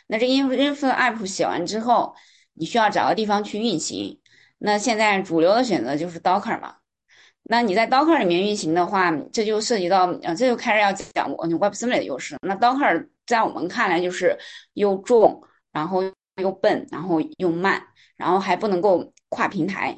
[0.07, 2.15] 那这 Inference App 写完之后，
[2.53, 4.17] 你需要找个地方去运行。
[4.57, 6.75] 那现在主流的选择就是 Docker 嘛。
[7.43, 12.37] 那你在 Docker 里面运行的话，这就涉及到呃，这就开始要讲 WebAssembly 的优势。
[12.41, 14.39] 那 Docker 在我们看来就是
[14.73, 15.43] 又重，
[15.73, 16.01] 然后。
[16.41, 17.81] 又笨，然后又慢，
[18.15, 19.97] 然后还不能够跨平台，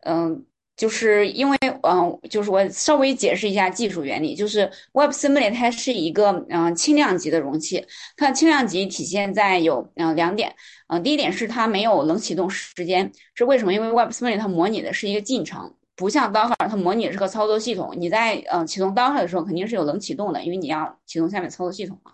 [0.00, 0.44] 嗯，
[0.76, 7.84] 就是因为，嗯，就是我稍微解释一下技术原理，就是 WebAssembly 它是一个嗯轻量级的容器，
[8.16, 10.54] 它的轻量级体现在有嗯两点，
[10.88, 13.72] 嗯，第一点是它没有冷启动时间，是为什么？
[13.72, 22.10] 因为 WebAssembly 它模拟的是一个进程，不像 Docker 它模拟的是个操作系统，你在嗯启动 Docker 的时候肯定是有冷启动的，因为你要启动下面操作系统嘛。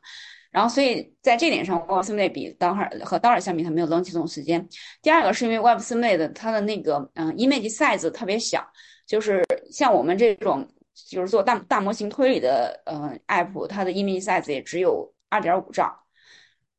[0.52, 4.68] 然后，所以在这点上，WebAssembly 比 Docker 和 Docker 相比，它没有冷启动时间。
[5.00, 8.62] 第二个是因为 WebAssembly 的它的那个嗯 image size 特别小，
[9.06, 10.68] 就是像我们这种
[11.08, 15.90] 就是做大大模型推理的呃 app，它的 image size 也只有二点五兆。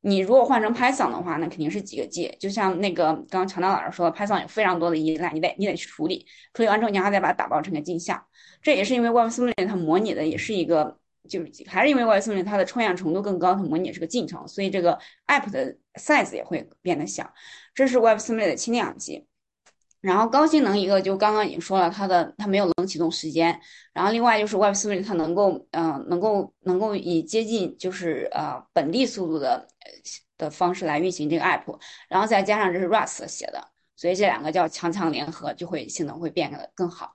[0.02, 2.32] 你如果换成 Python 的话，那肯定是几个 G。
[2.38, 8.24] 就像那个刚刚强大老师说，Python 有非常多的依赖，你得你得去处理，处理完之后你还得把它打包成个镜像。
[8.62, 10.96] 这也是因为 WebAssembly 它模拟的也是一个。
[11.28, 17.32] 就是还是因为 Web 40它的抽象程度更高，它模拟是个进程，所以这个 app 的 size 也会变得小。
[17.74, 19.26] 这是 WebAssembly 的轻量级。
[20.00, 23.58] 然后高性能一个就刚刚已经说了，它的它没有冷启动时间。
[23.94, 29.66] 然后另外就是 WebAssembly 它能够嗯能够能够以接近就是呃本地速度的
[30.36, 31.78] 的方式来运行这个 app。
[32.08, 37.14] 然后再加上这是 Rust 写的，所以这两个叫强强联合，就会性能会变得更好。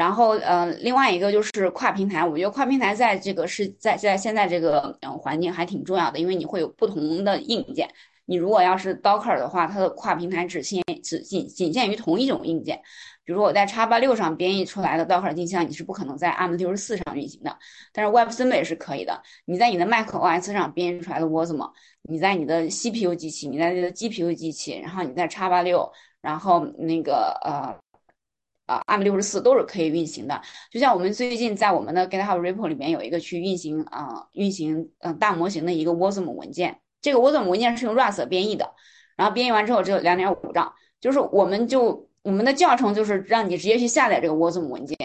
[0.00, 7.86] 然后，呃，另外一个就是跨平台，我觉得跨平台在这个是在在现在这个嗯环境还挺重要的，因为你会有不同的硬件。
[8.24, 12.80] 你如果要是 Docker 的话，它的跨平台只限只仅仅限于同一种硬件。
[13.26, 17.54] 比如说我在叉八六上编译出来的 Docker 镜像，你是不可能在 ARM 六十四上运行的。
[17.92, 19.22] 但是 WebAssembly 是可以的。
[19.44, 21.70] 你在你的 macOS 上编译出来的 Wasm，
[22.08, 27.76] 你在你的 CPU 机器，你在你的 GPU 机器，然后你在叉八六，然后那个呃。
[28.70, 30.40] 啊，ARM 六十四都是可以运行的。
[30.70, 36.78] 就像我们最近在我们的 GitHub repo 里面有一个去运行啊，运行嗯大模型的一个 Wasm 文件。
[37.00, 38.72] 这个 Wasm 文件是用 Rust 编译的，
[39.16, 40.72] 然后编译完之后只有两点五兆。
[41.00, 44.96] 就是我们就我们的教程就是让你直接去下载这个 Wasm 文件，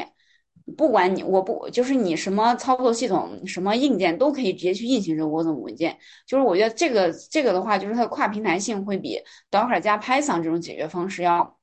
[0.77, 5.97] 不管你我不就是你什么操作系统、什么硬件都可以直接去运行这个 Wasm 文件。
[6.27, 11.57] 就是我觉得这个这个的话，就是它的跨平台性会比 Docker 加 Python 这种解决方式要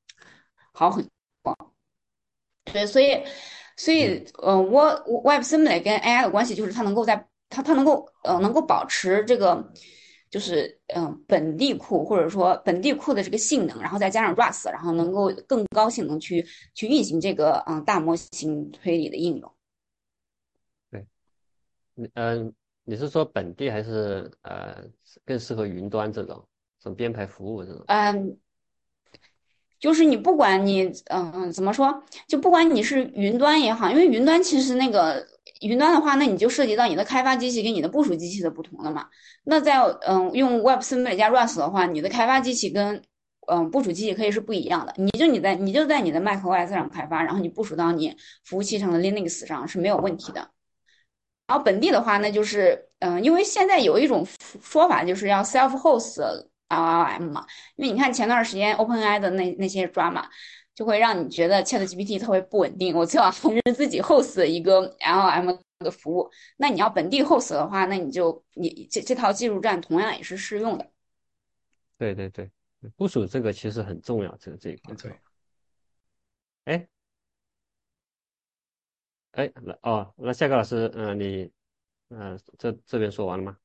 [0.72, 1.04] 好很
[1.44, 1.71] 多。
[2.64, 3.22] 对，所以，
[3.76, 4.84] 所以，呃，我
[5.24, 9.72] WebAssembly 跟 AI 的关系就是它能够在它它能够呃能够保持这个
[10.30, 19.52] 就是嗯本地库或者说本地库的这个性能，然后再加上 Rust，然后能够更高性能去去运行这个嗯大模型推理的应用。
[20.90, 21.06] 对，
[22.14, 24.82] 嗯，你是说本地还是呃
[25.26, 26.46] 更适合云端这种
[26.78, 27.84] 这种编排服务这种？
[27.88, 28.38] 嗯。
[29.82, 35.26] 就是你不管你嗯怎么说，就不管你是云端也好，因为云端其实那个
[35.60, 39.08] 云端的话，那你就涉及到你的开发机器跟你的部署机器的不同了嘛。
[39.42, 43.02] 那在嗯用 WebAssembly 加 Rust 的话，你的开发机器跟
[43.48, 44.94] 嗯部署机器可以是不一样的。
[44.96, 50.48] 你就你在你就在你的 macOS 上开发，然后你部署到你服务器上的 Linux 上是没有问题的。
[51.48, 54.24] 然后本地的话，那就是嗯，因为现在有一种
[54.62, 56.46] 说法就是要 self host。
[56.72, 60.24] L L M 嘛，因为你看前段时间 OpenAI 的那那些 drama，
[60.74, 62.96] 就会让你觉得 ChatGPT 特别不稳定。
[62.96, 66.30] 我最好还是自己 host 一个 L L M 的服务。
[66.56, 70.90] 那你要本地 host 的话，那你就你这这套技术栈同样也是适用的。
[71.98, 72.50] 对对对，
[72.96, 74.94] 部署这个其实很重要，这个这一块。
[74.94, 75.12] 对。
[76.64, 76.88] 哎，
[79.32, 81.50] 哎，那哦，那夏哥老师，嗯，你，
[82.10, 83.56] 嗯，这这边说完了吗？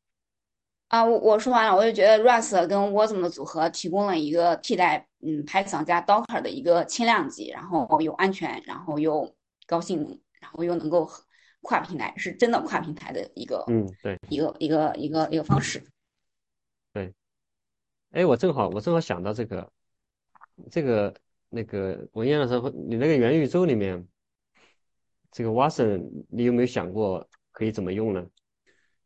[0.87, 11.09] 啊，我我说完了，我就觉得 Rust 跟 Wasm 的组合提供了一个替代，嗯，Python 加 Docker 的一个轻量级，然后又安全，然后又高性能，然后又能够
[11.61, 15.83] 跨平台，是真的跨平台的一个，嗯，对，一个一个一个一个方式。
[16.93, 17.13] 对，
[18.11, 19.69] 哎，我正好我正好想到这个，
[20.71, 21.13] 这个
[21.49, 24.07] 那个文彦老师，你那个元宇宙里面，
[25.31, 28.25] 这个 Watson，你有没有想过可以怎么用呢？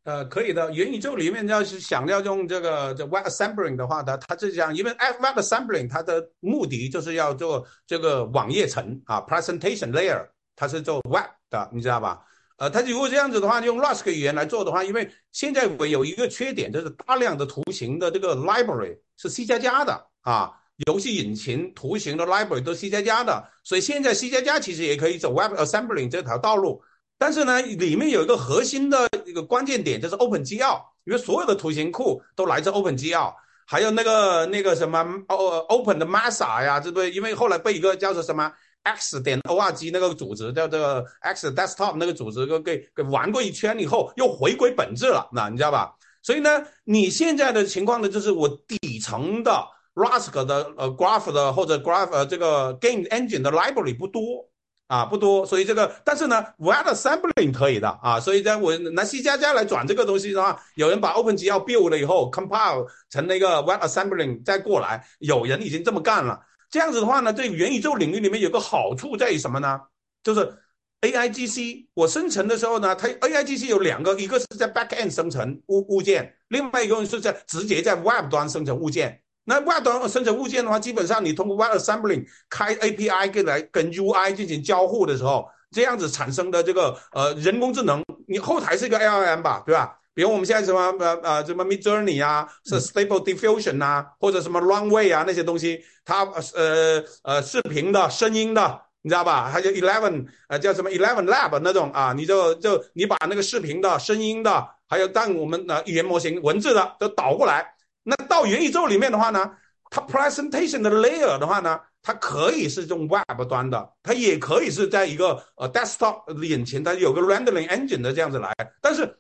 [0.04, 0.72] 呃，可以的。
[0.72, 12.20] 元宇宙里面要是想要用这个这 Web Assembly 的话，它它是讲，因为 Web Assembly 它的目的就是要做这个网页层啊，Presentation Layer，它是做 Web 的，你知道吧？
[12.58, 20.52] 呃，它如果这样子的话，用 Rust 语言来做的话，因为现在我有一个缺点，就是大量的图形的这个 Library 是 C 加加的啊，
[20.88, 26.82] 游戏引擎图形的 Library 都 C 加加的，所以现在 C 加加其实也可以走 Web Assembly 这条道路。
[27.22, 33.32] 但是呢，里面有一个核心的一个关键点，就是 OpenGL，因为所有的图形库都来自 OpenGL，
[33.68, 37.12] 还有那个那个什么 O Open 的 Masa 呀，对不对？
[37.12, 45.94] 因为后来被一个叫做什么 X 点 org 那个组织叫这个 X Desktop 那个组织给给玩过一圈以后，又回归本质了，那你知道吧？
[46.24, 54.50] 所以呢，你现在的情况呢，就是我底层的 Rust 的呃 Graph 的或者 Graph 呃这个 Game Engine 的 Library 不多。
[54.92, 66.42] 啊，不多，所以这个，但是呢，Web Assembly 可以的啊，所以在我拿 C 加加来转这个东西的话，有人把 OpenGL build 了以后，compile 成那个 Web Assembly 再过来，有人已经这么干了。
[66.70, 69.80] 这样子的话呢，对元宇宙领域里面有个好处在于什么呢？
[70.24, 70.54] 就是
[71.00, 79.21] AIGC 我生成的时候呢，它 AIGC 有两个，一个是在 Backend 生成物物件，另外一个是在直接在 Web 端生成物件。
[79.44, 89.98] 那 Web 端生成物件的话，基本上你通过 Web Assembly 开 API 跟来跟 UI 进行交互的时候，这样子产生的这个呃人工智能，你后台是一个 LLM 吧，对吧？
[90.14, 96.24] 比如我们现在什么呃呃什么 Mid Journey 啊，是 Stable Diffusion 啊，或者什么 Runway 啊那些东西，它
[96.54, 99.50] 呃呃视频的、声音的，你知道吧？
[99.52, 107.66] 它叫 Eleven 呃叫什么 Eleven Lab 那种啊，你就就你把那个视频的、声音的，还有但我们的语言模型、文字的都导过来。
[108.04, 109.52] 那到元宇宙里面的话呢，
[109.90, 118.52] 它 presentation 的 layer 的话呢，它可以是用 web 端的，它也可以是在一个呃 desktop 眼前，它有个 rendering engine 的这样子来。
[118.82, 119.18] 但是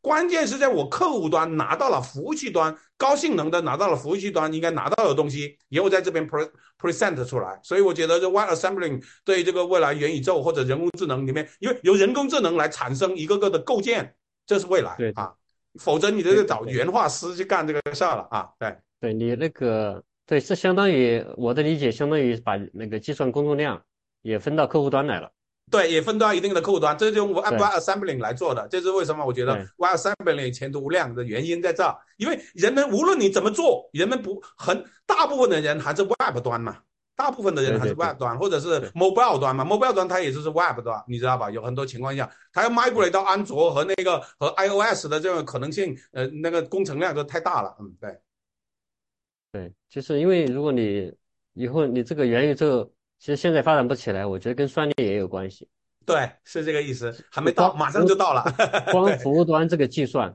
[0.00, 7.58] 关键是在我客户端拿到了服务器端高性能的拿到了服务器端应该拿到的东西，以后在这边 pre present 出来。
[7.62, 15.32] 所以我觉得这 web assembling 对这个未来元宇宙或者人工智能里面，因为由人工智能来产生一个个的构建，这是未来啊。
[15.78, 18.48] 否则你就得找原画师去干这个事儿了啊！
[18.58, 23.80] 对，对你那个对，这相当于我的理解，相当于把那个计算工作量
[24.22, 25.30] 也分到客户端来了。
[25.70, 28.66] 对，也分到一定的客户端，这就用 Web Assembly 来做的。
[28.68, 29.24] 这是为什么？
[29.24, 36.78] 我觉得 Web Assembly 前途无量的原因在这儿，因为人们无论你怎么做，人们不很大部分的人还是 Web 端嘛。
[37.18, 41.50] 大部分的人还是 Web 端或者是 Mobile 端嘛，Mobile 端它也就是 Web 端，你知道吧？
[41.50, 47.76] 有很多情况下，它要 migrate 到安卓和那个和 iOS 的这个可能性，呃，那个工程量都太大了。
[47.80, 48.20] 嗯，对，
[49.50, 51.12] 对，就是因为如果你
[51.54, 52.84] 以后你这个元宇宙
[53.18, 55.68] 其实现在发展不起来，我觉得跟算力也有关系。
[56.06, 58.44] 对，是这个意思，还没到，马上就到了。
[58.92, 60.32] 光服务端这个计算，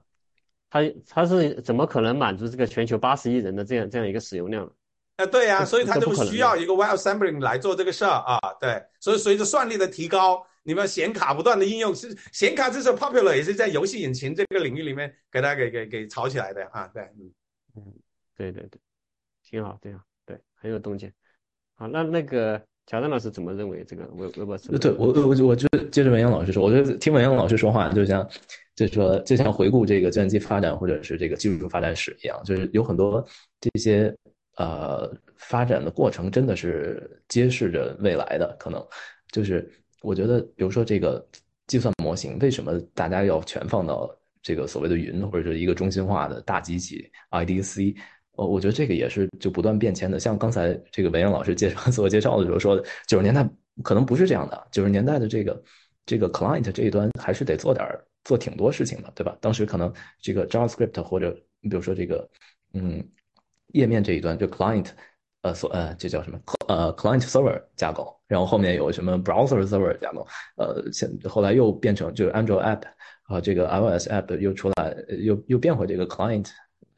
[0.70, 4.70] 它它是怎么可能满足这个全球八十亿人的这样这样一个使用量？
[5.18, 8.40] 呃，对呀，所以他就需要一个 Web Assembly 来做这个事儿啊。
[8.60, 16.90] 对，所以随着算力的提高，你们显卡不断的应用，是显卡这是 popular 也是在游戏引擎这个领域里面给大家给给给炒起来的啊。
[16.92, 17.32] 对，嗯
[17.76, 17.94] 嗯，
[18.36, 18.80] 对对对，
[19.48, 21.14] 挺好，对啊，对，很有洞见。
[21.76, 24.80] 好，那那个乔丹老师怎么认为这个 Web Web Assembly？
[24.80, 28.28] 对我我我就接着文阳老师说，我觉得听文阳老师说话就像
[28.76, 33.24] 就是说就像回顾这个计算机发展或者是这个技术发展史一样，就是有很多
[33.62, 34.12] 这些。
[34.58, 38.86] 呃，发展的过程真的是揭示着未来的可能。
[39.32, 39.68] 就是
[40.02, 41.26] 我觉得，比如说这个
[41.66, 44.08] 计算模型，为什么大家要全放到
[44.44, 47.96] 这个所谓的云，或者是一个中心化的大机器 IDC？
[48.36, 50.20] 呃，我觉得这个也是就不断变迁的。
[50.20, 53.48] 像刚才这个文阳老师介绍 自我介绍的时候说的，九十年代
[53.82, 54.68] 可能不是这样的。
[54.72, 55.64] 九十年代的这个
[56.06, 57.88] 这个 client 这一端还是得做点
[58.24, 59.36] 做挺多事情的，对吧？
[59.42, 62.30] 当时可能这个 JavaScript 或者你比如说这个
[62.74, 63.04] 嗯。
[63.74, 64.88] 页面这一端就 client，
[65.42, 66.40] 呃，所呃，这叫什么？
[66.68, 72.82] 呃，client server 架构，然后后面有什么 browser server 架构，呃，现后来又变成就是 Android app，
[73.24, 76.50] 啊，这个 iOS app 又出来，又又变回这个 client，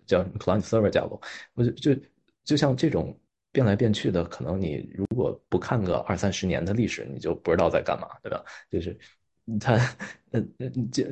[0.06, 1.20] 叫 client server 架构。
[1.56, 2.02] 我就就
[2.44, 3.18] 就像这种
[3.52, 8.44] 变来变去的，可能你如果不看个二三十年的历史，你就不知道在干嘛，对吧？
[8.70, 8.98] 就是
[9.60, 9.74] 它，
[10.32, 11.04] 呃呃，这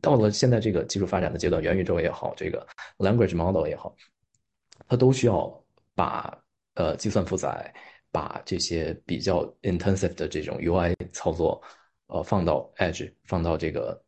[0.00, 2.66] 到了现在这个技术发展的阶段，元宇宙也好，这个
[2.98, 3.94] language model 也好。
[4.90, 6.36] 它都需要把
[6.74, 7.72] 呃计算负载，
[8.10, 11.62] 把这些比较 intensive 的这种 UI 操作，
[12.08, 14.02] 呃放到 edge，放到这个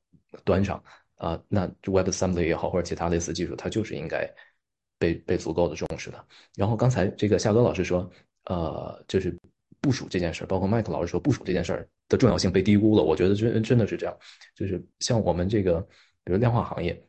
[0.45, 0.83] 端上
[1.15, 4.29] 啊，那 Web Assembly 也好，或者其他类似技术，它就是应该
[4.99, 6.27] 被被足够的重视的。
[6.57, 8.11] 然后刚才这个夏哥老师说，
[8.47, 9.39] 呃，就是
[9.81, 13.05] 部署这件事儿，包括麦克老师说部署这件事儿的重要性被低估了。
[13.05, 14.19] 我觉得真真的是这样，
[14.57, 15.81] 就是像我们这个
[16.25, 17.01] 比如量化行业。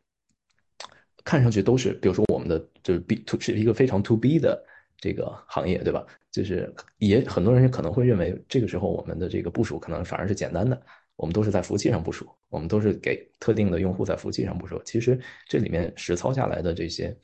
[1.23, 4.61] 看上去都是，比如说我们的就是 B to 是一个非常 to B 的
[4.97, 6.05] 这个行业，对吧？
[6.31, 10.81] 就是也很多人可能会认为，这个时候我们的这个部署可能反而是简单的，
[11.15, 14.81] 我们都是在服务器上部署，我们都是给特定的用户在服务器上部署。
[14.83, 17.15] 其实这里面实操下来的这些，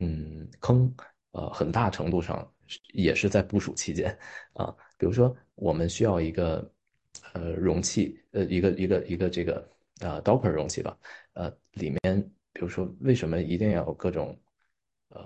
[0.00, 0.94] 嗯，坑，
[1.32, 2.46] 呃，很大程度上
[2.92, 4.16] 也是在部署期间
[4.52, 4.74] 啊。
[4.98, 6.70] 比如说我们需要一个
[7.32, 9.68] 呃容器，呃，一个一个一个这个
[10.00, 10.96] 呃 Docker 容器吧，
[11.32, 12.30] 呃，里面。
[12.58, 14.36] 比如说，为什么一定要有各种，
[15.10, 15.24] 呃，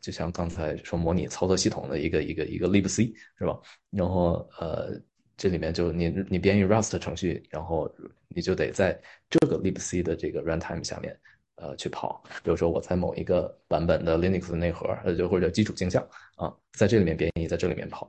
[0.00, 3.58] 就像刚才说模拟操作系统的一个一个一个 libc 是吧？
[3.90, 4.96] 然后呃，
[5.36, 7.92] 这里面就你你编译 Rust 程序，然后
[8.28, 8.96] 你就得在
[9.28, 11.18] 这个 libc 的这个 runtime 下面
[11.56, 12.22] 呃去跑。
[12.44, 16.00] 比如说我在某一个版本的 Linux 的内核，呃就或者基础镜像
[16.36, 18.08] 啊，在这里面编译，在这里面跑。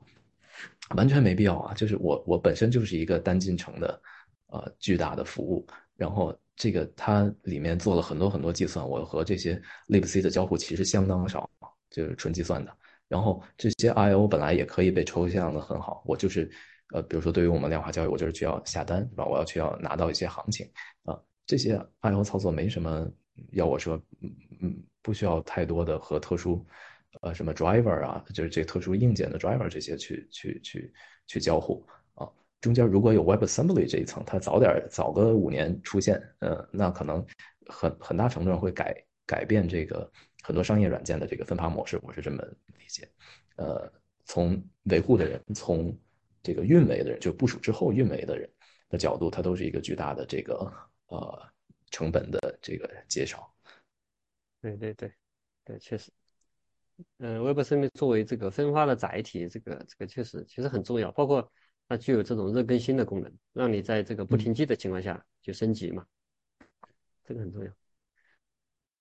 [0.96, 1.74] 完全没必要啊！
[1.74, 4.00] 就是我我本身就是一个单进程的
[4.48, 11.50] 呃巨大的服务，然后这个它里面做了很多很多计算，我和这些 libc 的交互其实相当少，
[11.90, 12.72] 就是纯计算的。
[13.08, 16.52] 然后这些 I/O 本来也可以被抽象的很好，我就是
[16.94, 19.26] 呃，比如说对于我们量化交易，我就是需要下单，是吧？
[19.26, 20.70] 我要去要拿到一些行情
[21.02, 23.10] 啊，这些 I/O 操作没什么
[23.54, 24.30] 要我说，嗯
[24.62, 26.64] 嗯，不需要太多的和特殊。
[27.22, 30.94] 呃，什么 driver 啊，就是这特殊硬件的 driver 这些去去去
[31.26, 31.84] 去交互。
[32.62, 37.26] 中间如果有 WebAssembly 这一层，它早点早个五年出现，呃，那可能
[37.68, 38.96] 很很大程度上会改
[39.26, 40.10] 改变这个
[40.44, 42.44] 很多商业软件的这个分发模式，我是这么
[42.78, 43.10] 理解。
[43.58, 43.92] 呃，
[44.26, 45.98] 从维护的人，从
[46.44, 48.50] 这个运维的人，就部署之后运维的人
[48.90, 50.72] 的角度，它都是一个巨大的这个
[51.08, 51.50] 呃
[51.90, 53.52] 成本的这个减少。
[54.62, 55.12] 对对对
[55.66, 56.12] 对，确实。
[57.18, 61.52] 嗯，WebAssembly 作为这个分发的载体，这个这个确实其实很重要，包括
[61.92, 66.06] 它具有这种热更新的功能，让你在这个不停机的情况下就升级嘛，
[67.26, 67.72] 这个很重要。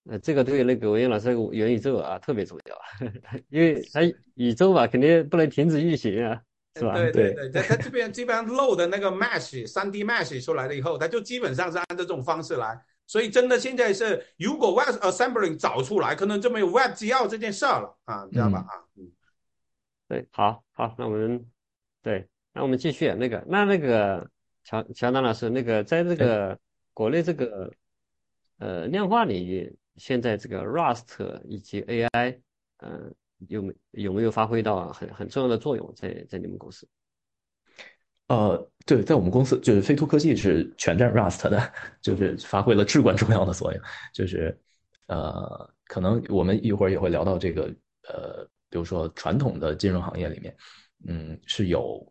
[0.06, 2.76] 呃，这个对那个文彦老师元宇宙啊特别重要，
[3.48, 4.00] 因为它
[4.34, 6.42] 宇宙嘛肯定不能停止运行啊，
[6.74, 6.94] 是吧？
[6.94, 12.76] 对对 对，它它这边基本上漏的那个 Mesh 三 D Mesh 出来了以后，它就基本上是按照这种方式来。
[13.06, 18.58] 所以真的现在是，如果 Web Assembly 找出来，可能就没有 Web GL 这件事儿了啊，知道吧？
[18.68, 19.12] 啊，嗯，
[20.08, 21.48] 对，好好，那我们
[22.02, 22.26] 对，
[22.60, 24.30] 那我们继续那个，那那个
[24.64, 26.58] 乔乔丹老师，那个在这个
[26.92, 27.72] 国内这个
[28.58, 32.38] 呃量化领域，现在这个 Rust 以及 AI，
[32.82, 33.14] 嗯，
[33.48, 36.86] 有没有没有发挥到很很重要的作用在在你们公司？
[38.26, 43.82] 呃，对，在我们公司就是飞图科技是全站 Rust 的， 就是发挥了至关重要的作用。
[44.12, 44.54] 就是
[45.06, 47.74] 呃，可能我们一会儿也会聊到这个
[48.06, 50.54] 呃，比如说传统的金融行业里面，
[51.08, 52.06] 嗯，是有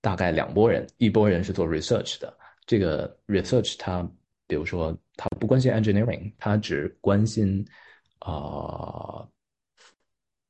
[0.00, 2.32] 大概两拨人，一拨人是做 research 的，
[2.66, 4.02] 这个 research 他
[4.46, 7.64] 比如说他不关心 engineering，他只关心
[8.20, 9.26] 啊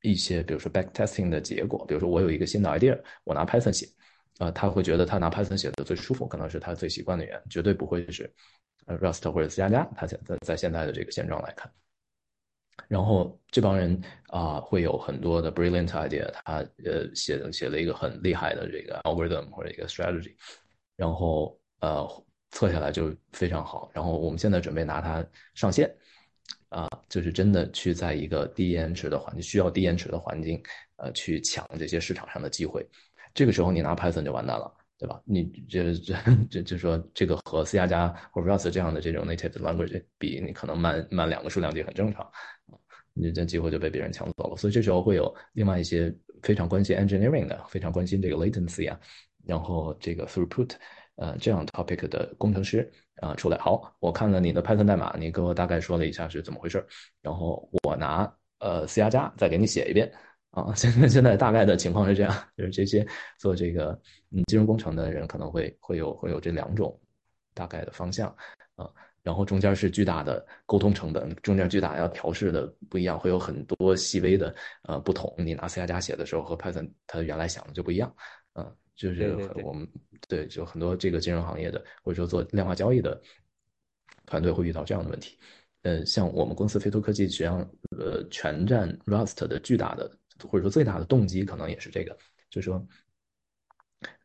[0.02, 3.88] 一些比如说 back testing 的结果，比如说我有一个新的 idea，我拿 Python 写。
[4.38, 8.32] 啊，他会觉得他拿 Python 写的最舒服，可能是他最习惯的语言，绝对不会是
[8.86, 9.84] Rust 或者 C 加加。
[9.94, 11.70] 他现在在现在的这个现状来看，
[12.88, 20.34] 然后这帮人啊会有很多的 brilliant idea，他呃写写了一个很厉害的这个 algorithm 或者一个 strategy，
[20.96, 22.06] 然后呃
[22.50, 23.90] 测下来就非常好。
[23.94, 25.24] 然后我们现在准备拿它
[25.54, 25.88] 上线，
[26.68, 30.62] 啊，就是真的去在一个低延迟的环境，需要低延迟的环境，
[30.96, 32.86] 呃，去抢这些市场上的机会。
[33.32, 35.20] 这个时候你拿 Python 就完蛋了，对吧？
[35.24, 36.14] 你这这
[36.50, 42.28] 这就说这个和 C 加加或者 Rust 这样的这种 native language 比，你可能慢慢两个数量级很正常，
[43.20, 44.56] 你这机会就被别人抢走了。
[44.56, 48.98] 所以这时候会有另外一些非常关心 engineering 的，非常关心这个 latency 啊，
[49.44, 50.70] 然后这个 throughput，
[51.16, 53.58] 呃，这样 topic 的工程师啊出来。
[53.58, 56.84] 好，我看了你的 Python 代码，你给我大概说了一下是怎么回事，
[57.20, 60.10] 然后我拿呃 C 加加再给你写一遍。
[60.50, 63.06] 啊， 现在现在大概的情况是这样，就是这些
[63.38, 63.92] 做这个
[64.32, 67.00] 嗯金融工程的人可能会会有会有这两种
[67.54, 68.34] 大概的方向
[68.74, 68.90] 啊，
[69.22, 75.32] 然后中间是巨大的沟通成本，中间巨大要调试的不一样，会有很多细微的呃不同。
[75.38, 78.14] 你拿 C 加加写的时候和 Python 它原来想的就不一样，
[78.54, 79.88] 嗯，就是我们
[80.28, 83.20] 对就很多这个金融行业的或者说做量化交易的
[84.26, 85.38] 团队会遇到这样的问题。
[85.82, 87.60] 呃，像我们公司飞图科技实际上
[87.96, 90.10] 呃全站 Rust 的巨大的。
[90.48, 92.16] 或者说最大的动机可能也是这个，
[92.48, 92.82] 就是说，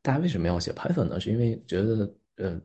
[0.02, 1.20] 大家为什么要写 Python 呢？
[1.20, 2.62] 是因为觉得，呃，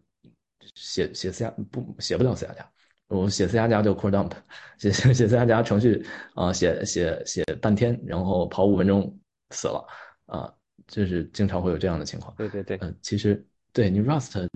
[0.74, 2.70] 写写 C 加不写不了 C 加加，
[3.08, 4.32] 我写 C 加加就 core dump，
[4.78, 6.04] 写写写 C 加加程序
[6.34, 9.18] 啊，写写写半天，然后跑五分钟
[9.50, 9.86] 死了
[10.26, 10.52] 啊，
[10.86, 12.34] 就是经常会有这样的情况。
[12.36, 14.48] 对对对，嗯，其实对你 Rust，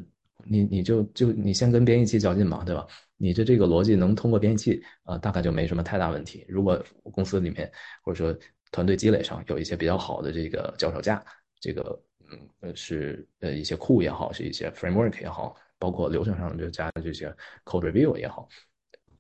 [0.44, 2.86] 你你就就你先跟编译器较劲嘛，对吧？
[3.16, 6.44] 你的这个逻辑能通过编译器啊，大概就没什么太大问题。
[6.48, 7.70] 如果公司里面
[8.02, 8.38] 或者说
[8.72, 11.24] 团队积累上有一些比较好的这个脚手架，
[11.60, 17.28] 这个嗯呃是呃一些库也好，是一些 framework 也好，包括流程上就加的这些
[17.66, 18.48] code review 也好，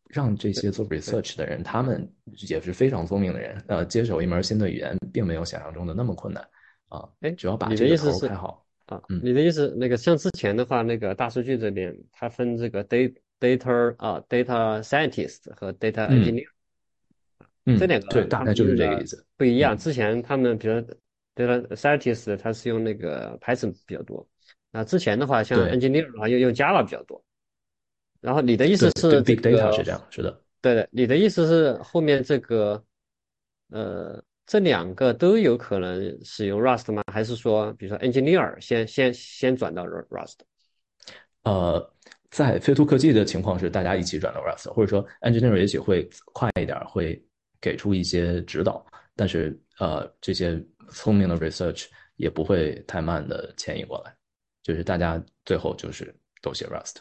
[0.08, 2.10] 让这些做 research 的人，他们
[2.48, 6.42] 也是非常聪明的人，呃，接手一门新的语言，并没有想象中的那么困难
[6.88, 7.06] 啊。
[7.20, 8.98] 哎，主要把这个头开好啊。
[9.22, 16.46] 你的意思，那个像之前的话，那个大数据这边，它分这个 data data 啊 data scientist 和 data engineer。
[17.66, 19.76] 嗯，这两个对，大概就是这个意思，不一样。
[19.76, 20.76] 之前他们比如
[21.34, 24.26] data scientist，他是用那个 Python 比较多。
[24.74, 27.22] 那之前的话，像 engineer 的话，又用 Java 比较多。
[28.20, 30.36] 然后你的意思是，big data 是这样，是的。
[30.60, 32.82] 对的，你的意思是后面这个，
[33.70, 37.04] 呃，这两个都有可能使用 Rust 吗？
[37.12, 40.38] 还是说，比如说 engineer 先先先转到 Rust？
[41.44, 41.94] 呃，
[42.30, 47.24] 在飞图科技的情况是，大家一起转到 Rust，或者说 engineer 也许会快一点，会
[47.60, 50.60] 给出一些指导，但是呃，这些
[50.90, 54.12] 聪明的 research 也不会太慢的迁移过来，
[54.64, 56.12] 就是大家最后就是
[56.42, 56.96] 都写 Rust。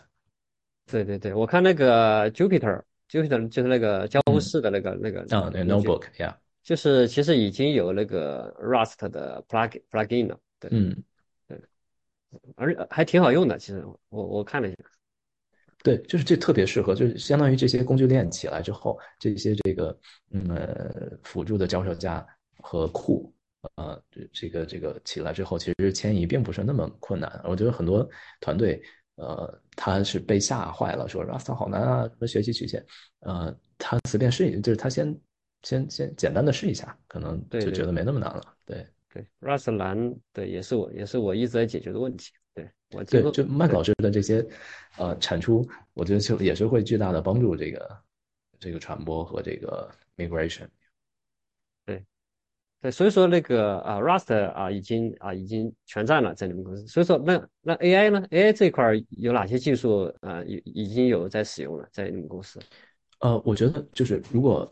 [0.86, 11.04] 对对对，我看那个 Jupyter，Jupyter 就是那个交互式的那个那个啊，那 notebook，yeah，就是其实已经有那个 Rust 的 plug plugin 了，对，嗯，
[11.48, 11.58] 对，
[12.58, 14.84] 而还挺好用的，其实我我看了一下。
[15.84, 19.98] 对，就是这特别适合，就是相当于这些工具链起来之后，这些这个
[20.32, 22.26] 嗯呃辅助的脚手架
[22.62, 23.34] 和库，
[23.76, 24.02] 呃
[24.32, 27.42] 这个这个起来之后，其实迁移并不是那么困难。
[27.46, 28.08] 我觉得很多
[28.40, 28.82] 团队
[29.16, 32.86] 呃他是被吓坏了，说 Rust 好难啊，什么学习曲线，
[33.20, 35.20] 呃他随便试一，就是他先
[35.64, 38.42] 先先简单的试一下，可能就觉得没那么难了。
[38.66, 42.32] 对对，Rust 难，对，也是我也是我一直在解决的问题。
[42.56, 44.46] 对，我对，就麦克老师的这些，
[44.98, 47.98] 呃，产出，我觉得就也是会巨大的帮助这个
[48.60, 50.68] 这个传播和这个 migration。
[52.84, 56.86] 对，所以说那个啊，Rust 啊，已经啊已经全占了在你们公司。
[56.86, 60.44] 所以说，那那 AI 呢？AI 这块有哪些技术啊？
[60.44, 62.60] 已已经有在使用了，在你们公司？
[63.22, 64.70] 呃，我觉得就是如果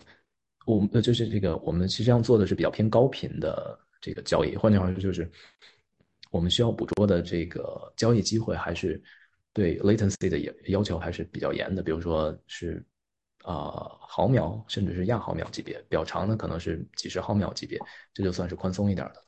[0.66, 5.32] 我们就是这个，我们实际上做的是比较偏高频的这个交易，换句话说就是。
[6.32, 9.04] 我们需要捕捉的这个交易机会，还是
[9.52, 11.84] 对 latency 的要要求还是比较严的。
[11.84, 12.82] 比如说是
[13.44, 17.80] 啊毫秒，甚至是亚毫秒级别，比较长的可能是几十毫秒级别，
[18.14, 19.24] 这就算是宽松一点的。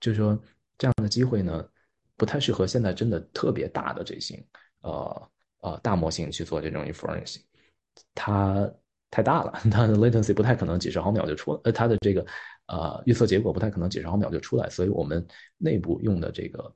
[0.00, 0.38] 就是说
[0.78, 1.66] 这样的机会呢，
[2.16, 4.44] 不太适合现在真的特别大的这些
[4.80, 5.30] 呃
[5.60, 7.38] 呃大模型去做这种 inference，
[8.14, 8.70] 它
[9.10, 12.26] 太大了，它的 latency 不太可能几十毫秒就出，呃它的这个。
[12.68, 15.24] 呃，预测结果不太可能几十毫秒就出来，所以我们
[15.56, 16.74] 内部用的这个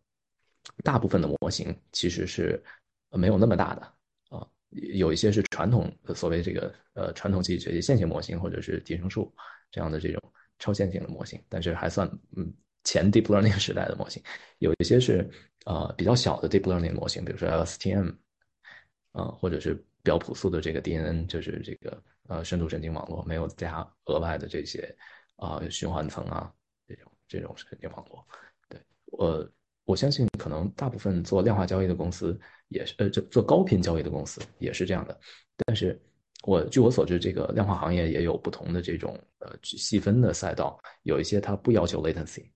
[0.85, 2.63] 大部分的模型其实是
[3.11, 3.93] 没有那么大的，
[4.71, 9.33] 有一些是传统的所谓这个呃传统机器学习线性模型或者是提升数
[9.71, 12.53] 这样的这种超线性的模型，但是还算嗯
[12.85, 14.23] 前 deep learning 时代的模型，
[14.59, 15.29] 有一些是
[15.67, 18.15] 呃比较小的 deep learning 模型，比如说 LSTM
[19.13, 24.97] 啊，或者是比较朴素的这个 DNN，就是这个呃深度神经网络，没有加额外的这些。
[25.41, 26.53] 啊，循环层啊，
[26.87, 28.23] 这种这种神经网络，
[28.69, 29.51] 对我
[29.91, 32.39] 我相信，可能大部分做量化交易的公司
[32.69, 35.21] 也是，呃，做做高频交易的公司也是这样的。
[35.67, 36.01] 但是，
[36.45, 42.51] 我据我所知，这个量化行业也有不同的这种呃细分的赛道，有一些它不要求 latency，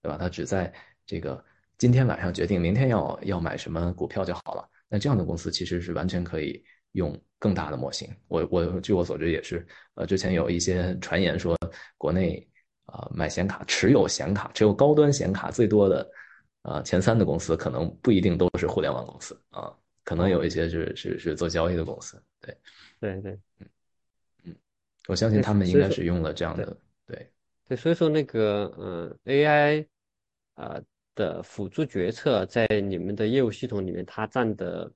[0.00, 0.16] 对吧？
[0.16, 0.72] 它只在
[1.04, 1.44] 这个
[1.76, 4.68] 今天晚上决定明天要要买什么股票就好了。
[4.88, 6.62] 那这样的公司其实是完全可以
[6.92, 7.16] 用。
[7.38, 9.64] 更大的模型，我我据我所知也是，
[9.94, 11.54] 呃，之前有一些传言说，
[11.98, 12.48] 国内
[12.86, 16.10] 啊买显卡、持有显卡、持有高端显卡最多的，
[16.66, 22.56] 啊前三的公司可能不一定都是互联网公司啊，可能有一些是是是做交易的公司，对，
[23.00, 23.68] 对对，嗯
[24.44, 24.56] 嗯，
[25.06, 27.30] 我相信他们应该是用了这样的，对。
[27.68, 29.86] 对，所以说那个嗯 AI
[30.54, 30.80] 啊
[31.14, 34.92] 的辅助决策在你们的业务系统里面，它占的。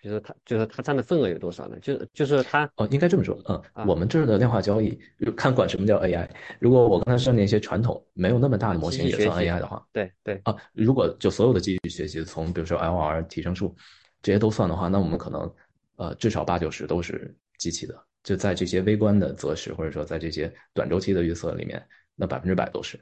[0.00, 1.76] 比如说它，就是它占的份额有多少呢？
[1.80, 4.98] 就就是它哦，应该这么说，嗯，我们这儿的量化交易，
[5.36, 6.28] 看管什么叫 AI。
[6.60, 13.74] 如果我刚才说那些传统没有那么大的模型也算 AI 的话，对对啊，如果就所有的机器学习，从比如说 LR 提升数
[14.22, 15.52] 这些都算的话，那我们可能
[15.96, 17.94] 呃至少八九十都是机器的。
[18.22, 21.84] 就在这些微观的择时，或者说在这些短周期的预测里面，
[22.14, 23.00] 那百分之百都是。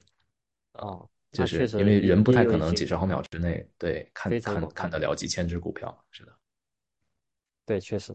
[0.74, 6.32] 哦，就是因为人不太可能几十毫秒之内对看看看得了几千只股票，是的。
[7.66, 8.14] 对，确实，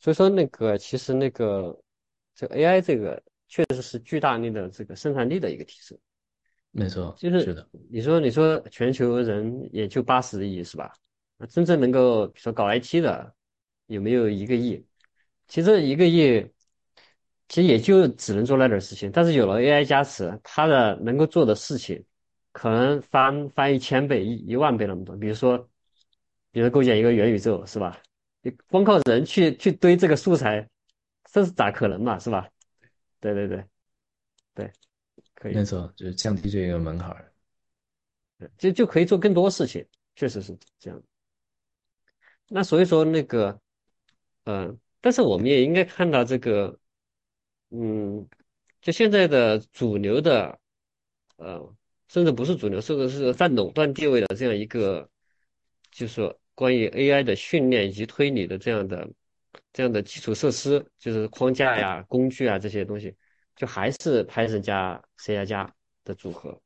[0.00, 1.80] 所以说那个其实那个
[2.34, 5.96] 这个 AI 这个确实是巨大力的这个生产力的一个提升。
[6.72, 7.66] 没错，就是是的。
[7.90, 10.92] 你说你说全球人也就八十亿是吧？
[11.38, 13.34] 那真正能够比如说搞 IT 的
[13.86, 14.84] 有没有一个亿？
[15.48, 16.44] 其实一个亿
[17.48, 22.04] 其实也就只能做那点事情，但是有了 AI 加持，它的能够做的事情
[22.50, 25.16] 可能翻翻一千倍、一一万倍那么多。
[25.16, 25.56] 比如说，
[26.50, 27.96] 比如构建一个元宇宙是吧？
[28.68, 30.68] 光靠人去去堆这个素材，
[31.32, 32.18] 这是咋可能嘛？
[32.18, 32.48] 是吧？
[33.20, 33.64] 对对对
[34.54, 34.72] 对，
[35.34, 35.54] 可以。
[35.54, 37.32] 没错，就是降低这个门槛儿，
[38.58, 39.84] 就就可以做更多事情，
[40.14, 41.02] 确实是这样。
[42.48, 43.60] 那所以说那个，
[44.44, 46.78] 嗯，但是我们也应该看到这个，
[47.70, 48.28] 嗯，
[48.80, 50.58] 就现在的主流的，
[51.36, 51.74] 呃，
[52.08, 55.10] 甚至不是主流，甚至是占垄断地位的这样一个，
[55.90, 56.38] 就是说。
[56.56, 59.08] 关于 AI 的训练以及推理的这样的
[59.72, 63.14] 这样的基础设施，就是框架呀、工具啊这些东西，
[63.54, 66.60] 就还是 Python 加 C 加加的组合。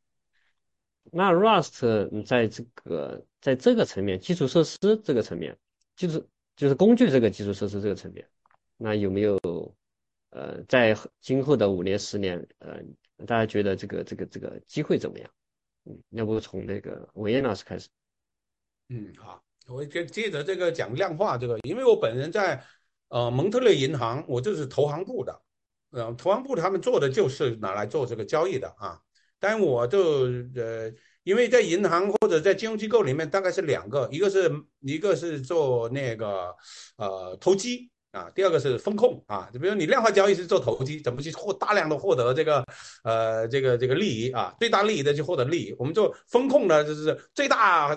[1.13, 5.59] 那 Rust 在这个在这个层面，基础设施这个层面，
[5.97, 6.27] 就是
[6.57, 8.27] 就是工具这个基础设施这个层面，
[8.77, 9.39] 那有没有
[10.31, 12.81] 呃，在今后的五年十年，呃，
[13.27, 15.31] 大家觉得这个这个这个机会怎么样？
[15.87, 17.89] 嗯，要不从那个文燕老师开始？
[18.91, 19.43] 嗯，好，
[19.73, 22.63] 我接接着这个讲量化这个，因为我本人在
[23.09, 25.41] 呃蒙特利银行，我就是投行部的，
[25.93, 29.01] 呃，投行部他们做的就是拿来做这个交易的啊。
[29.39, 30.93] 但我就呃，
[31.23, 34.51] 因为在银行或者在金融机构里面，大概是两个，一个是
[34.81, 36.55] 一个是做那个
[36.97, 37.91] 呃投机。
[38.13, 42.65] 啊，第二个是风控啊，就比如你量化交易是做投机，怎么去获大量的获得这个
[43.05, 45.75] 呃这个这个利益啊，最大利益的去获得利益。
[45.79, 47.97] 我们做风控呢，就是最大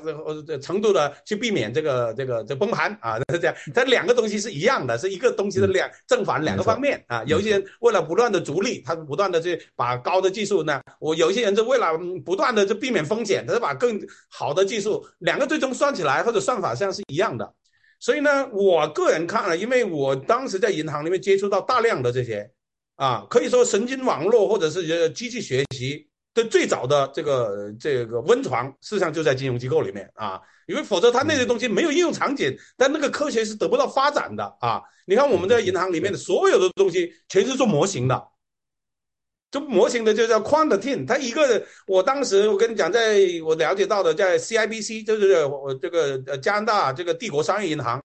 [0.62, 3.56] 程度的去避免这个这个这崩盘啊， 是这样。
[3.74, 7.24] 它两个东西是一样的，是一个东西的两正反两个方面啊。
[7.24, 14.00] 有一些人为了不断的逐利，他不断的去把高的技术呢，我有一些人是为了不断的就避免风险，他是把更
[14.30, 17.52] 好的技术，两个最终算起来或者算法上是一样的。
[18.04, 22.52] 所以呢，我个人看了，因为我当时在银行里面接触到大量的这些，
[22.98, 30.38] 啊，可以说神经网络或者是机器学习的最早的这个这个温床，事实上就在金融机构里面啊，
[30.68, 34.82] 因为否则它那些东西没有应用场景，但那个科学是得不到发展的啊。
[35.06, 38.22] 你看我们在银行里面的所有的东西，全是做模型的。
[39.54, 48.04] 这模型的就叫 quantity，它一个，我当时我跟你讲，在我了解到的，在 CIBC，就是我这个呃加拿大这个帝国商业银行，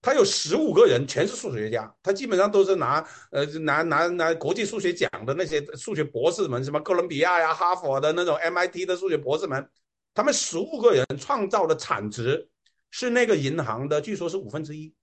[0.00, 9.68] 他有十五个人全是数学家，他基本上都是拿呃拿拿拿国际数学奖的那些数学博士们，什么哥伦比亚呀、哈佛的那种 MIT 的数学博士们，
[10.14, 12.48] 他们十五个人创造的产值
[12.90, 14.94] 是那个银行的，据说是五分之一。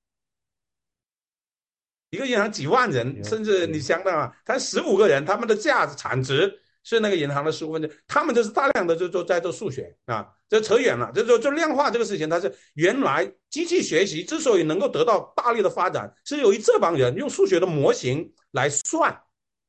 [2.14, 19.20] 一个银行几万人，甚至你想想啊，他十五个人，他们的价值产值是那个银行的十五分之，他们就是大量的就做在做数学啊，这扯远了，就就就量化这个事情，它是原来机器学习之所以能够得到大力的发展，是由于这帮人用数学的模型来算，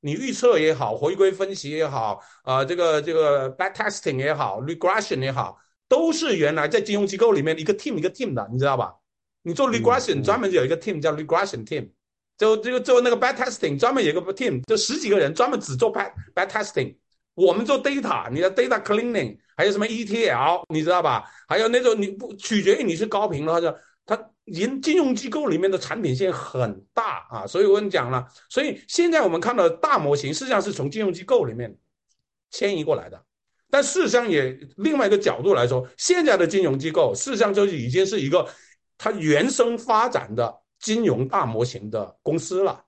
[0.00, 8.94] 你预测也好，回归分析也好，啊，这个这个 backtesting 也好，regression 也好，都是原来在金融机构里面一个 team 一个 team 的，你知道吧？
[9.46, 11.88] 你做 regression 专门有一个 team 叫 regression team。
[12.36, 16.96] 就这个做那个 bad testing，专门有个 team，就十几个人专门只做 bad bad testing。
[17.34, 21.24] 我们做 data，你的 data cleaning，还有什么 ETL，你知道吧？
[21.48, 23.76] 还有那种你不取决于你是高频的，或者
[24.06, 27.46] 它银金融机构里面的产品线很大啊。
[27.46, 31.76] 所以我跟你讲了，所以现在我们看到大模型实际上是从金融机构里面
[32.50, 33.20] 迁移过来的。
[33.70, 38.48] 但事实上也另外一个角度来说，现在的金融机构事实上就已经是一个
[38.96, 40.60] 它原生发展的。
[40.84, 42.84] 金融大模型的公司了，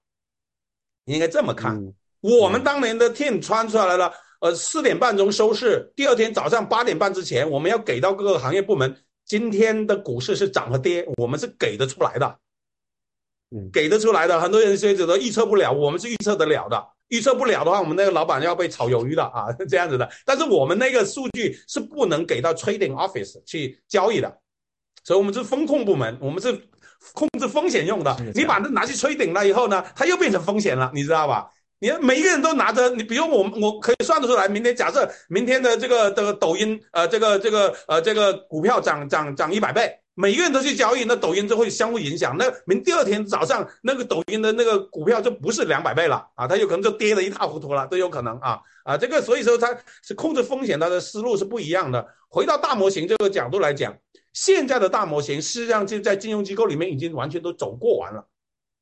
[1.07, 1.83] 你应该这么看。
[2.21, 8.95] 我们当年的 team 穿出来了，呃，四点半钟收市，第二天早上八点半之前，我们要给到各个行业部门，
[9.25, 12.39] 今天的股市是涨和跌，我们是给得出来的，
[13.51, 14.39] 嗯，给得出来的。
[14.39, 16.87] 很多人说觉得预测不了，我们是预测得了的。
[17.09, 20.07] 预测不了的话，我们那个老板要被炒鱿鱼的啊， 这样子的。
[20.27, 24.41] 但是我们那个数据是不能给到 trading office 去交易的，
[25.03, 26.69] 所以我们是风控部门，我们是。
[27.13, 31.49] 控制风险用的，你把它拿去吹顶了以后呢，它又变成风险了，你知道吧？
[31.79, 42.35] 你每一个人都拿着，你比如我，我可以算得出来，明天假设明天的这个这个抖音，呃，这个这个呃这个股票涨涨涨一百倍，每一个人都去交易，那抖音就会相互影响。
[42.39, 52.07] 那明第二天早上那个抖音的那个股票就不是两百倍了啊，它有可能就跌得一塌糊涂了，都有可能啊啊，这个所以说它是控制风险，它的思路是不一样的。
[52.31, 53.95] 回到大模型这个角度来讲。
[54.37, 58.29] 现在的大模型实际上就在金融机构里面已经完全都走过完了，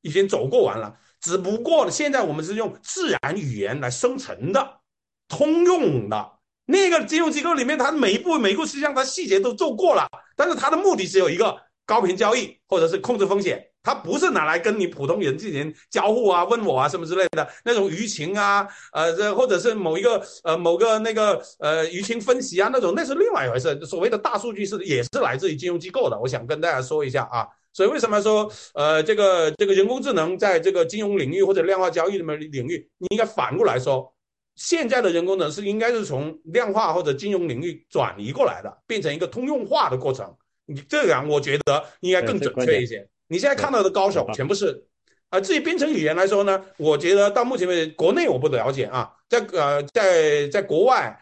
[0.01, 0.99] 已经走过完了。
[1.21, 4.81] 只不过现在我们是用自然语言来生成的，
[5.29, 6.33] 通用的。
[6.65, 13.65] 那个金融机构里面，它每一步每一步实际上它细节都做过了，但是它的目的只有一个：高频交易或者是控制风险。
[13.85, 23.79] 它不是拿来跟你普通人进行交互啊、问我啊什么之类的那种舆情啊，呃，这或者是某一个呃某个那个呃舆情分析啊那种，那是另外一回事。
[23.85, 27.47] 所谓的大数据是也是来自于金融机构的，我想跟大家说一下啊。
[27.71, 34.11] 所以为什么说呃这个这个人工智能在这个金融领域或者量化交易这么领域，你应该反过来说，
[34.55, 40.33] 现在的人工智能是应该是从量化或者金融领域转移过来的，变成一个通用化的过程。
[40.65, 43.07] 你这样我觉得应该更准确一些。
[43.27, 44.85] 你现在看到的高手全部是，
[45.29, 51.19] 啊，至于编程语言来说呢，我觉得到目前为止，国内我不了解啊，在呃，在在国外，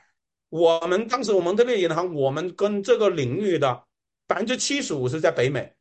[0.49, 3.83] 我们当时我们特别银行，我们跟这个领域的
[4.27, 5.73] 百分之七十五是在北美，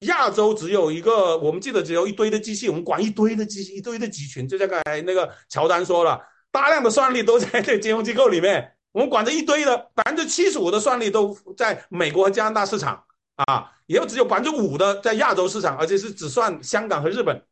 [0.00, 13.04] 亚洲只有一个，我们记得只有一堆的机器，我们管一堆的机器，一堆的集群，就像刚才那个乔丹说了，大量的算力都在这金融机构里面，我们管着一堆的，百分之七十五的算力都在美国和加拿大市场
[13.36, 17.42] 啊，也有只有百分之五的在亚洲市场，而且是只算香港和日本。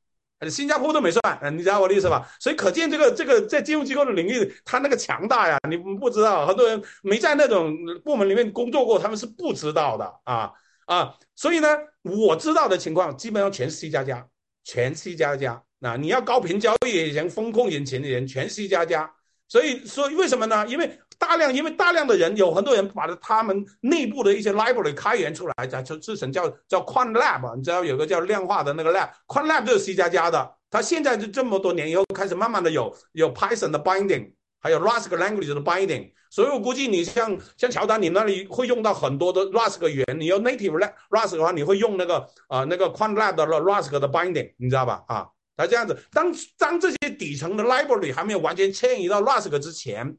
[0.48, 2.26] 新加坡都没算，你知道我的意思吧？
[2.40, 10.50] 所以可见这个这个在金融机构的领域，它那个强大呀，你不知道，很多人没在那种部门里面工作过，他们是不知道的啊
[10.86, 11.14] 啊！
[11.36, 11.68] 所以呢，
[12.02, 14.26] 我知道的情况基本上全是 C 加加，
[14.64, 15.62] 全 C 加加。
[15.78, 19.12] 那你要高频交易以前风控引擎的人全 C 加加。
[19.46, 20.66] 所以说为什么呢？
[20.66, 30.54] 因为大量，因为大量的人有很多人把他们内部的一些 library 开源出来，叫制成叫叫 q u a n Lab，你知道有个叫量化的那个 lab，q u a n Lab 就是 C 加加的。
[30.70, 36.10] 它现在就这么多年以后开始慢慢的有有 Python 的 binding，还有 Rust language 的 binding。
[36.30, 40.18] 所以我估计你像像乔丹，你那里会用到很多的 Rust 语言。
[40.18, 40.78] 你要 native
[41.10, 45.04] Rust 的话，你会用那个啊那个 q u a n Lab 的 Rust 的 binding，你知道吧？
[45.06, 45.26] 啊。
[45.56, 50.16] 那这样子，当当这些底层的 library 还没有完全迁移到 Rust 之前，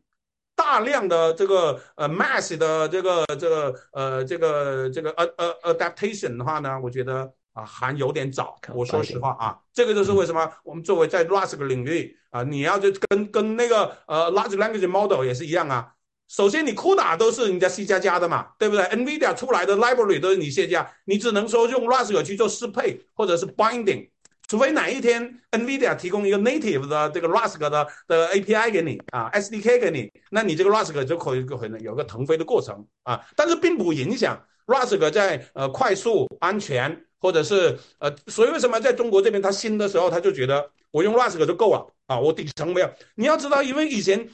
[0.55, 5.27] 大量的这个呃 mass 的这个这个呃这个这个呃
[5.63, 8.57] 呃 adaptation 的话呢，我觉得啊还有点早。
[8.73, 15.93] 我说实话啊，这个就是为什么我们作为在 Rust 领域啊，你要就跟跟那个呃 large language model 也是一样啊。
[16.27, 24.09] 首先你 CUDA 都是人家 C 加加的嘛，对不对？NVIDIA 出来的 library 都是你 C 加，你只能说用 Rust 去做适配或者是 binding。
[24.51, 34.37] 除非哪一天 NVIDIA 提供一个 native 的这个 Rust 的的 API 给你啊，SDK 给你，那你这个 Rust 就可以可能有个腾飞的过程啊，但是并不影响
[34.67, 42.93] Rust 在呃快速、安全或者是呃，所以为什么在中国这边它新的时候他就觉得我用 Rust 就够了啊，我底层没有。
[43.15, 44.27] 你要知道，因为以前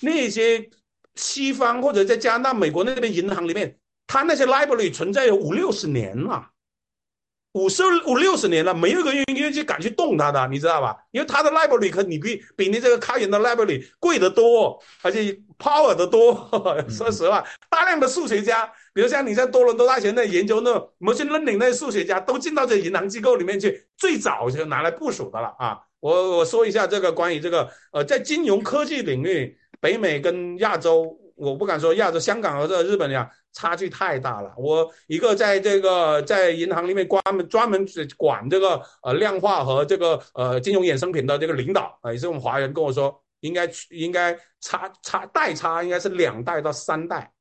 [0.00, 0.68] 那些
[1.14, 3.74] 西方或者在加拿大、美国那边银行里面，
[4.06, 6.50] 它那些 library 存在有五六十年了。
[7.56, 10.94] 五十五六十年了，没有一个愿愿意敢去动它的，你知道吧？
[11.10, 16.46] 因为它的 library 可你比比你这个开源的 library 贵得多，而且 power 的多。
[16.86, 25.78] 说实话，大量的数学家，比如像你在多伦多大学那研究那 machine learning 那些数学家，都进到这银行机构里面去，最早就拿来部署的了啊！
[26.00, 31.18] 我我说一下这个关于这个呃，在金融科技领域，北美跟亚洲。
[31.36, 34.52] 我不敢说亚洲、香港和这日本呀，差距太大了。
[34.58, 37.86] 我一个在这个在银行里面专门专门
[38.18, 47.32] 管这个呃量化和这个呃金融衍生品的这个领导啊，也是我们华人跟我说，应该应该差差代差应该是两代到三代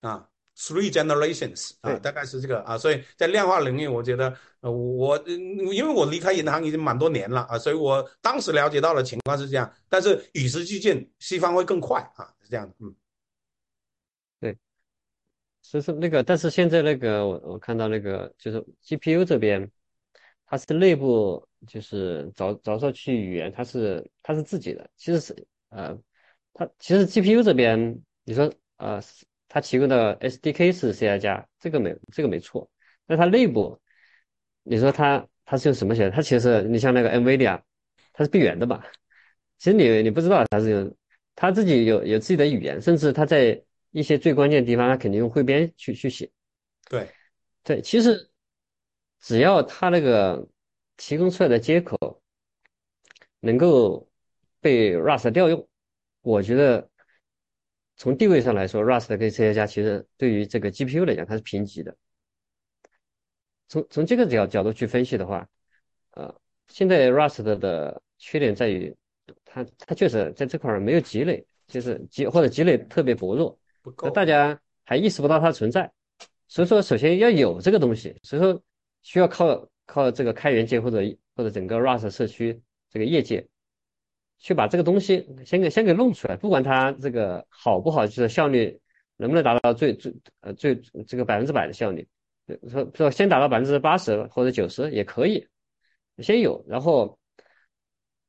[0.00, 0.28] 啊。
[0.54, 13.01] Three generations 啊，大概是这个啊，所以在量化领域，我觉得呃，我因为我离开银行已经蛮多年了啊，所以我当时了解到的情况是这样，但是与时俱进，西方会更快啊，是这样的，嗯，对，
[15.62, 19.70] 所以说那个，但是现在那个我我看到那个就是 GPU 这边，
[20.46, 25.96] 它是内部就是早早上去语言，它是它是自己的，其实是呃，
[26.52, 29.00] 它其实 GPU 这边你说呃。
[29.54, 32.70] 它提供的 SDK 是 C 加加，这个没这个没错。
[33.06, 33.78] 那它内部，
[34.62, 36.10] 你说它它是用什么写的？
[36.10, 37.60] 它其实你像那个 NVIDIA，
[38.14, 38.82] 它是闭源的吧？
[39.58, 40.96] 其实你你不知道它是用，
[41.34, 43.62] 它自己有有自己的语言，甚至它在
[43.92, 46.28] 一些最关键的地方，他肯定用汇编去去写。
[46.90, 47.08] 对
[47.62, 48.28] 对，其实
[49.20, 50.48] 只要他那个
[50.96, 52.20] 提供出来的接口
[53.38, 54.10] 能够
[54.60, 55.68] 被 Rust 调用，
[56.22, 56.88] 我觉得。
[57.94, 61.94] 从地位上来说，Rust 跟 C 加加其实对于这个 GPU 来讲，它是平级的。
[63.68, 65.46] 从从这个角角度去分析的话，
[66.12, 66.34] 呃，
[66.66, 68.96] 现在 Rust 的缺点在于，
[69.44, 73.56] 它它确实在这块儿没有积累，就是积或者积累特别薄弱，
[74.02, 75.92] 那大家还意识不到它存在。
[76.48, 78.62] 所以说，首先要有这个东西，所以说
[79.02, 80.98] 需要靠靠这个开源界或者
[81.34, 83.46] 或者整个 Rust 社区这个业界。
[84.44, 88.80] 去把这个东西先给先给弄出来，不管它这个好不好，就是效率
[89.16, 90.74] 能不能达到最最呃最
[91.06, 92.08] 这个百分之百的效率，
[92.68, 95.46] 说说先达到百分之八十或者九十也可以，
[96.18, 97.20] 先有，然后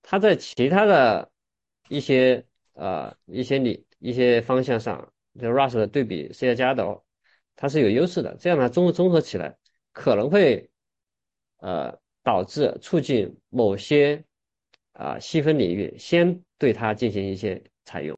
[0.03, 1.31] 它在其他的
[1.89, 7.01] 一些呃一些理一些方向上，就 Rust 对比 C 加加的，
[7.55, 9.57] 它是有优势的，这样呢综综合起来
[9.91, 10.69] 可能会
[11.57, 14.23] 呃导致促进某些。
[14.95, 18.15] 啊，细分领域先对它进行一些采用。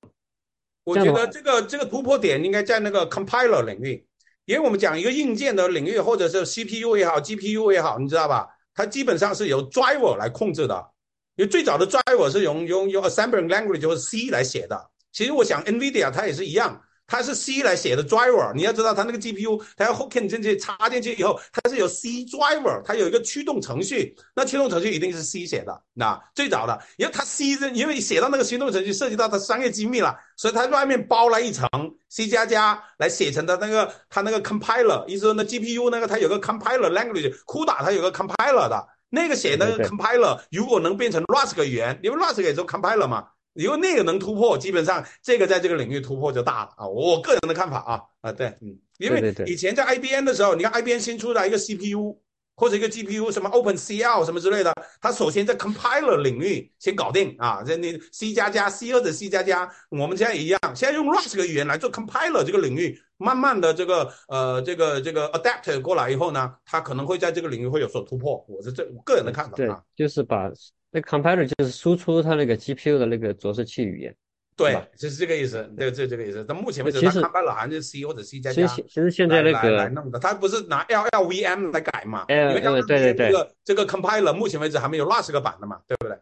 [0.83, 4.05] 我觉得这个这个突破点应该在那个 compiler 领域，
[4.43, 8.49] 因为我们讲一个硬件的领域，或者是 CPU 也好，GPU 也好，你知道吧？
[8.73, 10.91] 它基本上是由 driver 来控制的。
[11.37, 14.91] 因为最早的 driver 是用用用 assembly language 或者 C 来写的。
[15.13, 31.69] 其实我想 NVIDIA 它也是一样，它是 C 来写的 driver，你要知道它那个 GPU，它要 hook 进去插进去以后，它是有 C driver，它有一个驱动程序，那驱动程序一定是 C 写的，那最早的，因为它 C 因为写到那个驱动程序涉及到它商业机密了，所以它外面包了一层
[32.09, 42.61] C 加加来写成的那个它那个 compiler，意思说那 GPU 那个它有个 compiler language，酷打它有个 compiler 的，那个写那个 compiler 如果能变成 Rust 语言，因为 Rust 也是
[42.61, 43.27] compiler 嘛。
[43.55, 46.87] 因为那个能突破，基本上这个在这个领域突破就大了啊！
[46.87, 52.19] 我个人的看法啊啊对，嗯，因为以前在 IBM 的时候，你看 IBM 新出来一个 CPU
[52.57, 62.43] 或者一个 GPU，什么 OpenCL 什么之类的，它首先在 compiler 领域先搞定啊，这你 C 加加 C 或者 C 加加，我们现在一样，现在用 Rust 这个语言来做 compiler
[62.43, 70.51] 这个领域，慢慢的这个呃这个这个 adapt 过来以后呢，它可能会在这个领域会有所突破，我是这我个人的看法啊，就是把。
[70.95, 74.15] 那 compiler 就是输出它那个 GPU 的那个着色器语言，
[74.55, 76.41] 对，就是这个意思，对，这这个意思。
[76.45, 82.23] 到目前为止，它 compiler 还是 C 或者 C 加加，其实现在那个来弄的，它不是拿 LLVM 来改嘛？
[82.29, 86.17] 哎，对对对，这个这个 compiler 目前为止还没有 Rust 个版的嘛，对不对？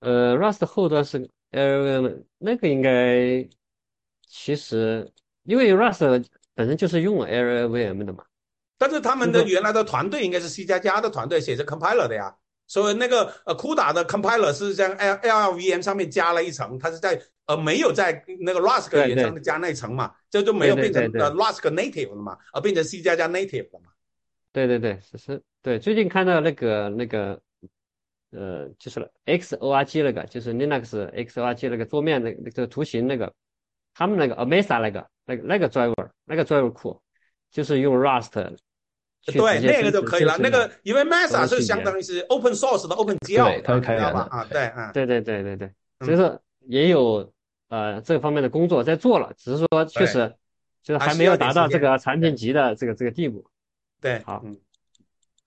[0.00, 3.48] 呃，Rust 后端是 LLVM，那个应该
[4.26, 5.08] 其实
[5.44, 8.24] 因为 Rust 本身就是用 LLVM 的嘛，
[8.76, 12.34] 但是他们的原来的团队应该是 C 加加的团队写着 compiler 的呀。
[12.68, 23.90] 所以那个呃，CUDA 的 compiler 是在 L LLVM 上面加了一层，它是在呃没有在那个 Rust 语言上面加那一层嘛，这就没有变成呃 Rust native 了嘛，而变成 C 加加 native 了嘛。
[24.52, 27.40] 对对对，是是，对，最近看到那个那个
[28.32, 33.32] 呃，就是 Xorg 那个，就是 Linux Xorg 那个桌面那个那个图形那个，
[33.94, 37.00] 他们那个 Amesa 那个那个那个 driver 那个 driver 库，
[37.50, 38.56] 就是用 Rust。
[39.26, 40.38] 对，那个就可以了。
[40.38, 44.42] 那个因为 Mesa 是相当于是 open source 的 OpenGL，对，它是开源的啊。
[44.50, 47.30] 对，啊，对对对对对，所以说也有
[47.68, 50.32] 呃这方面的工作在做了，只是说确实
[50.82, 53.44] 就是还没有达到这个产品级的这个这个地步。
[54.00, 54.56] 对，好，嗯，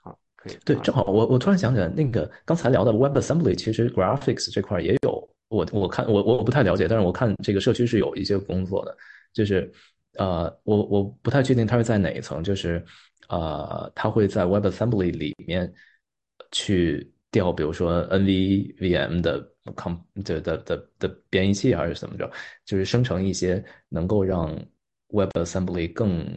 [0.02, 0.58] 好，可以。
[0.64, 8.96] 对，正好我我突然想起来，那个刚才聊的 WebAssembly，其实 Graphics 这块也有，我我看我我不太了解，但是我看这个社区是有一些工作的，
[9.34, 9.72] 就是
[10.18, 12.86] 呃，我我不太确定它是在哪一层，就是。
[13.32, 15.74] 呃，它会在 WebAssembly 里面
[16.52, 22.30] 去调，比如说 NVVM 的 com 的的的的编译器还是怎么着，
[22.66, 24.54] 就是生成一些能够让
[25.08, 26.28] WebAssembly 更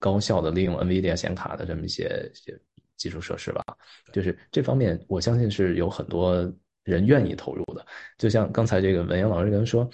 [0.00, 2.60] 高效的利用 NVIDIA 显卡的这么一些些
[2.96, 3.62] 基础设施吧。
[4.12, 7.86] 就是这方面，我相信是有很多人愿意投入的。
[8.18, 9.88] 就像刚才这个文阳老师跟说，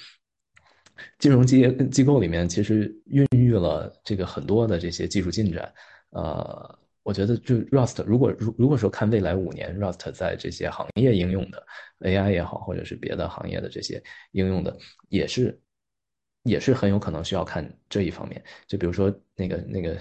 [1.19, 5.71] 金融机机构里面其实孕育了这个很多的这些技术进展。
[6.11, 11.67] 呃，我觉得就 Rust，如果如如果说看未来五年 Rust 在这些行业应用的
[12.01, 14.03] AI 也好，或者是别的行业的这些
[14.33, 14.77] 应用的，
[15.09, 15.61] 也是
[16.45, 18.43] 也是很有可能需要看这一方面。
[18.67, 19.99] 就比如说那个那个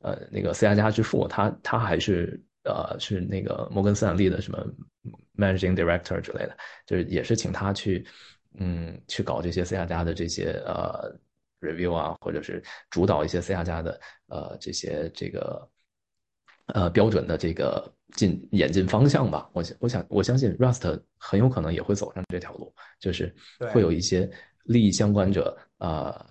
[0.00, 4.58] 呃那个 C 加加之父，他他还是呃是那个摩根斯坦利的什么
[5.36, 8.06] Managing Director 之类的，就是也是请他去
[8.58, 11.16] 嗯去搞这些 C 加加的这些呃。
[11.64, 15.68] Review 啊，或者是主导一些 C 加加的呃这些这个
[16.66, 19.48] 呃标准的这个进演进方向吧。
[19.52, 23.34] 我我想我相信 Rust 很有可能也会走上这条路，就是
[23.72, 24.30] 会有一些
[24.64, 26.26] 利益相关者啊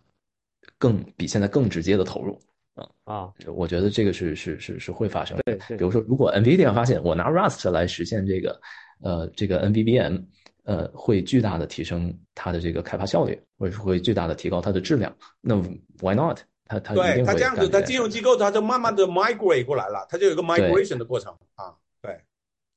[0.78, 2.40] 更比现在更直接的投入
[2.76, 5.44] 啊啊，我觉得这个是是是是会发生的。
[5.44, 8.62] 对，比如说如果 NVIDIA 发现我拿 Rust 来实现这个
[9.02, 10.24] 呃这个 NVVM。
[10.66, 15.14] 呃，会巨大的提升它的这个开发效率，或者是会巨大的提高它的质量。
[15.42, 15.56] 那
[16.00, 16.40] Why not？
[16.66, 21.76] 它它对它这样子，它金融机构它就慢慢的 migrate 过来了，它就有个 migration 的过程啊。
[22.02, 22.18] 对，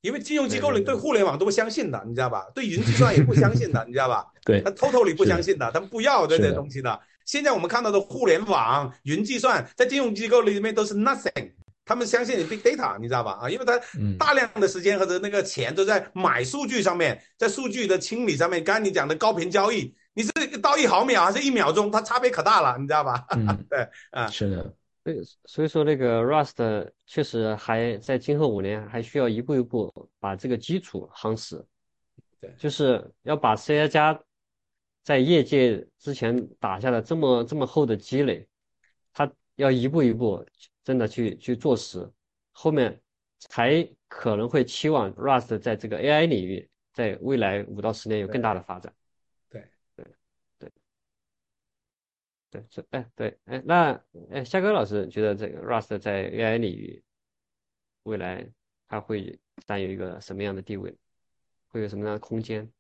[0.01, 2.47] 因为金融机构里对互联网都不相信的，你知道吧？
[2.53, 4.27] 对云计算也不相信的，你知道吧？
[4.45, 7.01] 对，他 totally 不相信的，他们不要这些东西的。
[7.25, 11.53] 现在我们看到的互联网、云计算，在金融机构里面都是 nothing。
[11.87, 13.39] 他们相信你 big data，你知道吧？
[13.41, 13.81] 啊，因为他
[14.19, 18.63] 大量的时间和的那个钱都在买数据上面，在数据的清理上面。
[18.63, 23.25] 刚才你讲的高频交易，你是到一毫秒还是一秒钟，它差别可大了，你知道吧？
[23.31, 24.75] 嗯， 对，啊，是的，
[25.05, 31.65] 对，所以说那个 Rust 确实还在今后五年还需要一步一步把这个基础夯实。
[32.41, 34.21] 对，就是要把 C 加加
[35.05, 38.45] 在业界之前打下的这么这么厚的积累，
[39.13, 40.45] 它要一步一步。
[40.87, 42.09] 真的去去做实，
[42.53, 43.03] 后面
[43.41, 48.95] 才可能会期望 Rust 在这个 AI 领域，在未来五到十年有更大的发展。
[49.51, 50.07] 对对
[50.61, 50.73] 对
[52.53, 57.03] 对，是哎对哎，那哎夏哥老师觉得这个 Rust 在 AI 领域
[58.05, 58.49] 未来
[58.87, 60.97] 它会占有一个什么样的地位，
[61.67, 62.73] 会有什么样的空间？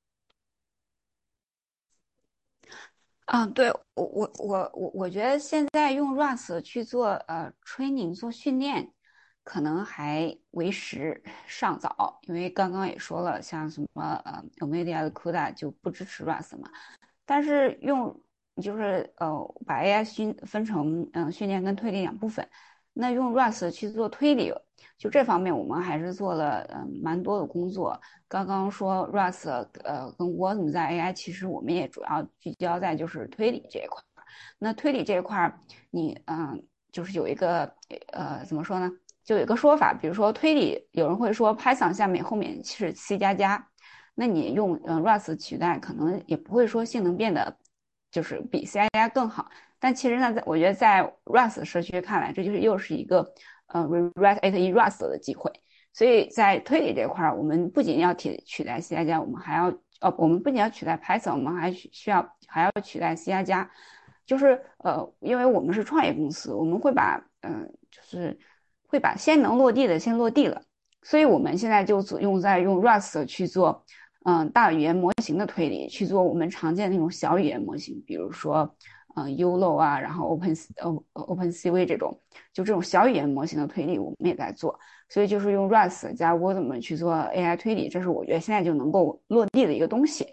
[3.26, 8.88] 嗯，对我我我我我觉得现在用 Rust 去做呃 training 做训练，
[9.42, 16.70] 可能还为时尚早，因为刚刚也说了，像什么呃 NVIDIA 的 CUDA 就不支持 Rust 嘛。
[17.24, 18.22] 但是用
[18.62, 22.48] 就是呃把 AI 训分成嗯训练跟推理两部分，
[22.98, 24.50] 那用 Rust 去做推理，
[24.96, 28.00] 就这方面我们还是做了嗯蛮多的工作。
[28.26, 29.50] 刚刚说 Rust
[29.84, 34.02] 呃跟 Wasm 在 AI，其实我们也主要聚焦在就是推理这一块。
[34.58, 35.54] 那推理这一块，
[35.90, 37.70] 你嗯就是有一个
[38.14, 38.90] 呃怎么说呢？
[39.22, 43.68] 就有一个说法，比如说推理，有人会说 Python 下面后面是 C 加加。
[44.14, 47.54] 那你用嗯 Rust 取代，可能也不会说性能变得
[48.10, 49.50] 就是比 C 加更好。
[49.78, 53.32] 但其实呢，在我觉得在 Rust 社区看来，这就是又是一个
[53.68, 55.50] 呃 rewrite it in Rust 的机会。
[55.92, 59.70] 所以在推理这块儿，我们不仅要取取代 C 加加，我们还要
[60.00, 63.70] 哦，我们不仅要取代 Python，我们还需要还要取代 C 加加。
[64.24, 68.38] 就是呃，因为我们是创业公司，我们会把嗯，就是
[68.88, 70.62] 会把先能落地的先落地了。
[71.02, 73.84] 所以我们现在就用在用 Rust 去做。
[74.28, 78.74] 嗯，大语言模型的推理去做我们常见那种小语言模型，比如说，
[79.16, 82.20] 嗯，ULO 啊，然后 Open O OpenCV 这种，
[82.52, 84.78] 就这种小语言模型的推理，我们也在做。
[85.08, 90.26] 所以就是用 Rust 加 Wasm 去做 AI 推理，这是我觉得现在就能够落地的一个东西。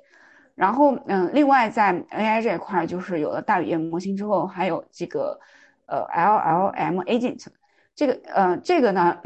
[0.54, 5.40] 然后，嗯，另外在 AI 这一块，就是有了大语言模型之后，还有这个
[5.86, 7.46] 呃 LLM Agent，
[7.96, 9.18] 这个呃这个呢。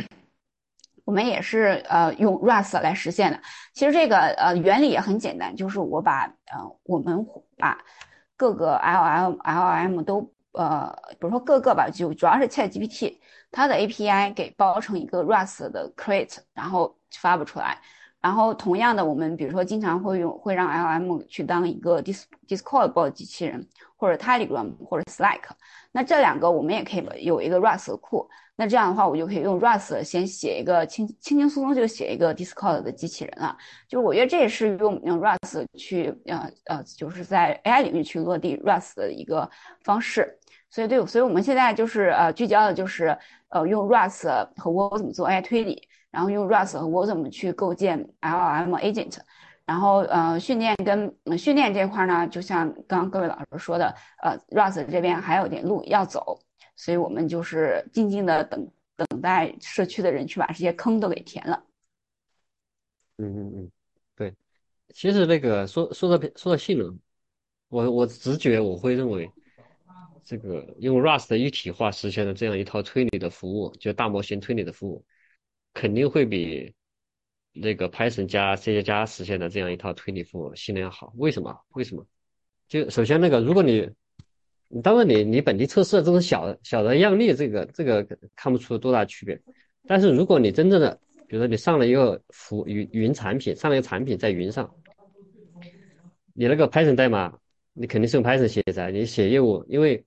[1.04, 3.40] 我们也是呃用 Rust 来实现的。
[3.74, 7.26] 其实这个呃原理也很简单，就是我把呃我们
[7.58, 7.80] 把
[8.38, 13.18] 各个 LLM LLM 都呃比如说各个吧，就主要是 ChatGPT
[13.52, 17.82] 它的 API 给包成一个 Rust 的 Create，然后发布出来。
[18.20, 25.42] 然后同样的，我们比如说经常会用会让 LM 去当一个 Dis Discord 机器人，或者 Telegram 或者 Slack。
[25.92, 28.30] 那这两个我们也可以有一个 Rust 库。
[28.58, 33.56] 那这样的话，我就可以用 Rust 先写一个轻轻轻松松就写一个 Discord 的机器人了。
[33.88, 39.50] 就是我觉得这也是用用 Rust 去呃呃，就是在 AI 领域去落地 Rust 的一个
[39.84, 40.38] 方式。
[40.70, 43.18] 所以对，所以我们现在就是呃聚焦的就是
[43.50, 44.28] 呃用 Rust
[44.58, 45.88] 和 w 怎么做 AI 推理。
[46.10, 49.18] 然后用 Rust 和 Wasm 去构建 LLM agent，
[49.66, 53.94] 然后呃训练跟训练这块呢，就像刚刚各位老师说的，
[54.24, 56.40] 呃 Rust 这边还有点路要走，
[56.78, 61.66] 所以我们就是静静的等等待社区的人去把这些坑都给填了。
[63.18, 63.72] 嗯嗯嗯，
[64.16, 64.34] 对，
[64.94, 66.98] 其实那个说说到说到性能，
[67.68, 69.30] 我我直觉我会认为，
[70.24, 75.04] 这个用 Rust 一体化实现的这样一套推理的服务，就大模型推理的服务。
[75.74, 76.74] 肯定会比
[77.54, 81.12] 那个 Python 加 C 加加实现的这样一套推理服务性能要好。
[81.18, 81.60] 为什么？
[81.70, 82.06] 为什么？
[82.68, 83.90] 就首先那个，如果你，
[84.84, 88.06] 当然你你本地测试这种小小的样例，这个这个
[88.36, 89.40] 看不出多大区别。
[89.86, 94.70] 但是如果你真正的，比如说你上了一个服云云产品，上了一个产品在云上，
[96.34, 97.38] 你那个 Python 代码，
[97.74, 98.92] 你肯定是用 Python 写的。
[98.92, 100.04] 你写业务，因为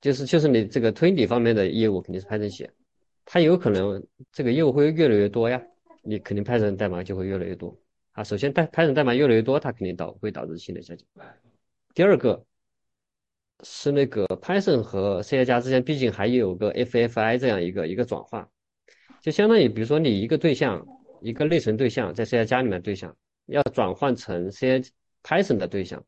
[0.00, 2.70] 就是就是你这个推理方面的业务肯定是 Python 写。
[3.24, 5.62] 它有可能这个业务会越来越多呀，
[6.02, 7.74] 你肯定 Python 代码就会越来越多
[8.12, 8.24] 啊。
[8.24, 11.06] 首先，代 Python 代码越来越多，它肯定导会导致性能下降。
[11.94, 12.44] 第二个
[13.62, 18.48] 是那个 Python 和 C 加之间，毕竟还有个 FFI 这样一个一个转换，
[19.20, 20.86] 就相当于比如说你一个对象，
[21.20, 24.82] 一个内存对象在 C 加加里面对象要转换成 C
[25.22, 26.04] Python 的对象，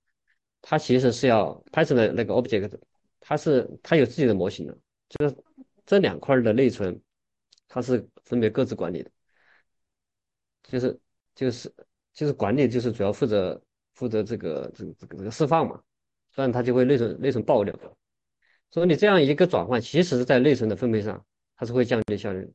[0.61, 2.78] 它其实是要 Python 的那个 object，
[3.20, 4.78] 它是它有自己的模型的，
[5.09, 5.36] 就是
[5.84, 7.01] 这两块的内存。
[7.68, 9.11] 它是分别各自管理的，
[10.62, 10.99] 就是
[11.34, 11.74] 就是
[12.14, 13.61] 就是管理，就是主要负责
[13.94, 15.82] 负责这个这个这个这个释放嘛，
[16.37, 17.74] 不然它就会内存内存爆掉。
[18.70, 21.24] 所以你这样一个转换，其实是在内存的分配上，
[21.57, 22.49] 它是会降低效率。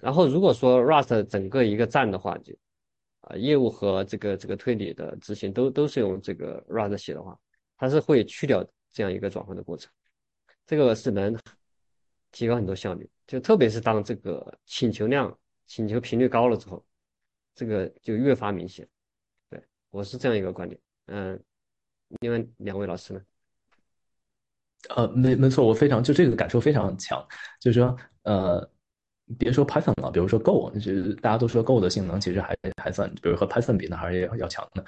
[0.00, 2.54] 然后如果说 Rust 整个一个站的话，就
[3.20, 7.38] 啊业务和这个这个推理的执行都都是用这个 Rust 写的话，
[7.76, 9.92] 它是会去掉这样一个转换的过程，
[10.66, 11.38] 这个是能
[12.32, 13.08] 提高很多效率。
[13.26, 15.36] 就特别是当这个请求量、
[15.66, 16.84] 请求频率高了之后，
[17.54, 18.86] 这个就越发明显。
[19.48, 20.80] 对我是这样一个观点。
[21.06, 21.42] 嗯，
[22.20, 23.20] 另外两位老师呢？
[24.94, 27.26] 呃，没没错，我非常就这个感受非常强。
[27.60, 28.70] 就是说，呃，
[29.38, 34.84] 别说 Python 了，比如说 Go，就是大家都说 Go 的性能其实还还算，比如和 Python 比呢，还是要要强的。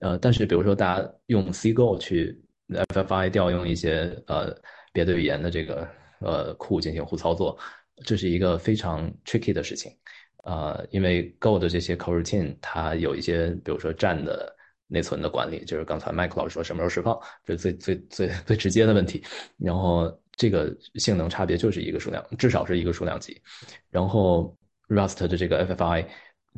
[0.00, 4.56] 呃，但是比如说大家用 C Go 去 FFI 调用一些呃
[4.92, 5.88] 别的语言的这个
[6.20, 7.58] 呃库进行互操作。
[8.04, 9.92] 这是一个非常 tricky 的事情，
[10.44, 14.56] 呃，因为 Go 的这些 coroutine 它有一些，比如说站的
[14.90, 19.22] 内存的管理，就是刚才麦克老师说什么时候释放，这是最最最最直接的问题。
[19.56, 23.40] 然后这个性能差别就是一个数量，至少是一个数量级。
[23.88, 24.56] 然后
[24.88, 26.06] Rust 的这个 FFI，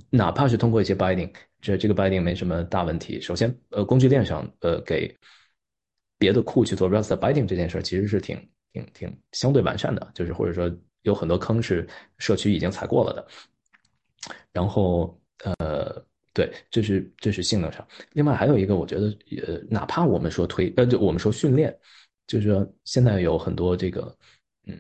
[0.09, 1.31] 哪怕是通过一些 binding，
[1.61, 3.21] 这这个 binding 没什么大问题。
[3.21, 5.15] 首先，呃，工具链上，呃，给
[6.19, 11.87] 别的库去做 Rust binding 这件事其实是挺挺挺相对完善的，就是或者说有很多坑是
[12.19, 13.27] 社区已经踩过了的。
[14.53, 15.21] 然后，
[15.59, 16.01] 呃，
[16.35, 17.87] 对，这是这是性能上。
[18.13, 19.07] 另外还有一个，我觉得，
[19.47, 21.77] 呃，哪怕我们说推，呃，就我们说训练，
[22.27, 24.17] 就是说现在有很多这个，
[24.67, 24.79] 嗯，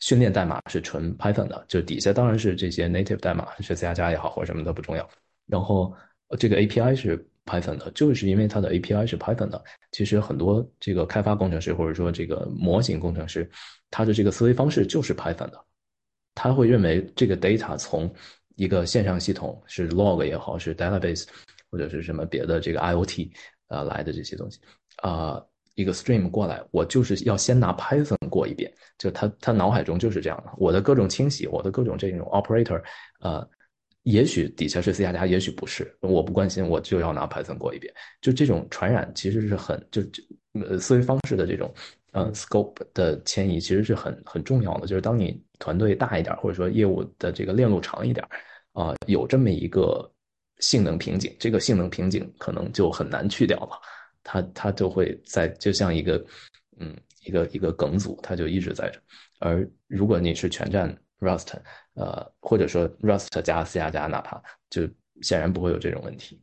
[0.00, 5.08] 训练代码是纯 Python 的，就底下当然是这些 native 代码，是 C 加加也好或者什么都不重要。
[5.46, 5.94] 然后
[6.38, 13.50] 这个 API 是 Python 的，就是因为它的 API 是 Python 的，其实很多这个开发工程师或者说这个模型工程师，
[13.90, 15.64] 他的这个思维方式就是 Python 的，
[16.34, 18.12] 他会认为这个 data 从
[18.56, 21.24] 一个线上系统是 log 也好，是 database
[21.70, 23.30] 或者是什么别的这个 IOT
[23.68, 24.60] 啊来的这些东西
[25.02, 25.42] 啊，
[25.74, 30.52] 一个 stream 过来，我就是要先拿 Python 过一遍，就他他脑海中就是这样的。
[30.56, 32.80] 我的各种清洗，我的各种这种 operator，
[33.20, 33.44] 呃，
[34.04, 37.92] 也许底下是 C 加加，也许不是，我不关心，我就要拿 Python 过一遍。
[38.20, 40.22] 就这种传染其实是很就就
[40.64, 41.74] 呃思维方式的这种
[42.14, 44.86] 呃 scope 的迁移，其实是很很重要的。
[44.86, 48.24] 就是当你团队大一点，或者说业务的这个链路长一点，
[48.72, 50.08] 啊，有这么一个
[50.60, 53.80] 性能瓶颈，这个性能瓶颈可能就很难去掉了。
[54.22, 56.24] 它它就会在就像一个
[56.78, 59.00] 嗯一个一个梗阻，它就一直在这。
[59.40, 61.52] 而如果你是全站 Rust，
[61.94, 64.40] 呃，或者说 Rust 加 C 加加，哪怕
[64.70, 64.88] 就
[65.20, 66.40] 显然不会有这种问题。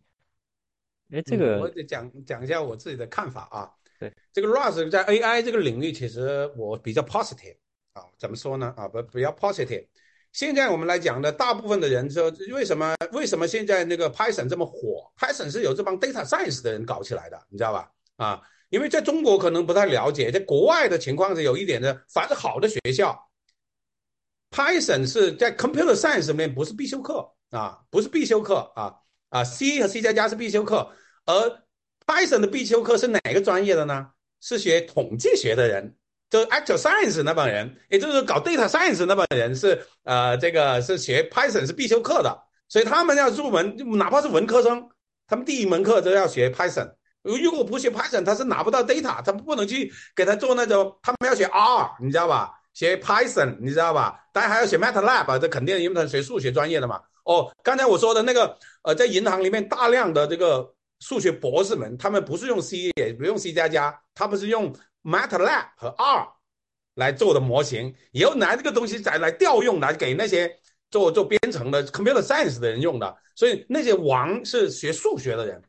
[1.11, 3.71] 哎，这个我得讲讲一下我自己的看法啊。
[4.01, 7.55] 对，这个 Rust 在 AI 这个领域，其实我比较 positive
[7.93, 8.01] 啊。
[8.17, 8.73] 怎么说呢？
[8.75, 9.85] 啊，不比较 positive。
[10.31, 17.91] 现在我们来讲的，大部分的人说，为什么为什么现在那个 Python 这么火？Python 是由这帮 data science 的人搞起来的，你知道吧？
[18.15, 23.29] 啊，因为在中国可能不太了解，在国外的情况是有一点的，凡是好的学校
[24.49, 28.95] ，Python 是在 computer science 里面不是必修课啊，不是必修课啊
[29.29, 30.91] 啊，C 和 C 加加是必修课，
[31.25, 31.60] 而
[32.11, 34.07] Python 的必修课是哪个专业的呢？
[34.41, 35.95] 是学统计学的人。
[36.29, 42.37] 就 actual science 那帮人，也就是搞 data science 那帮人是呃，这个是学 Python 是必修课的，
[42.69, 44.89] 所以他们要入门，哪怕是文科生，
[45.27, 46.89] 他们第一门课都要学 Python。
[47.21, 52.51] 如果不学 Python，他是拿不到 data，他不能去给他做那种，他们要学 R，你知道吧？
[52.73, 54.17] 学 Python，你知道吧？
[54.31, 57.01] 当然还要学 MATLAB，这肯定因为他学数学专业的嘛。
[57.25, 64.73] 哦，刚才我说的那个呃，在银行里面大量的这个数学博士们，他们不是用 C，也不用 C 加加，他们是用。
[65.03, 66.27] MATLAB 和 R
[66.93, 70.47] 来做的模型，以后拿这个东西再来调用，来给那些
[70.91, 73.17] 做做编程的 Computer Science 的人用的。
[73.33, 75.59] 所以那些王是学数学的人，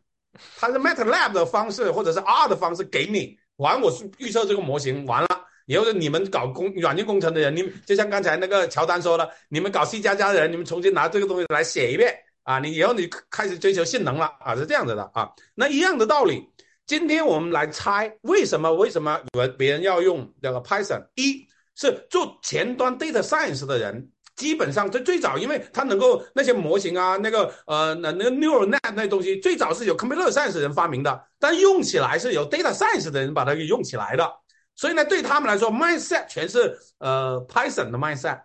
[0.58, 5.28] 他是 MATLAB 的方式或者是 R 的方式给你，完我是预测这个模型完了，
[5.64, 12.14] 以后你们搞工软件工程的人，你就像刚才那个乔丹说的，你们搞 C 加加的人，你们重新拿这个东西来写一遍
[12.44, 16.48] 啊，你以后你开始追求性能了啊，是这样子的啊，那一样的道理。
[16.84, 18.72] 今天我们来猜为什么？
[18.72, 21.06] 为什么别别人要用那个 Python？
[21.14, 34.28] 一是做前端 data science 的人，基本上最最早，因为他能够那些模型啊，那个呃那那个 neural net 那东西，最早是有 computer science 人发明的，但用起来是由 data science 的人把它给用起来的。
[34.74, 38.40] 所以呢，对他们来说，mindset 全是呃 Python 的 mindset，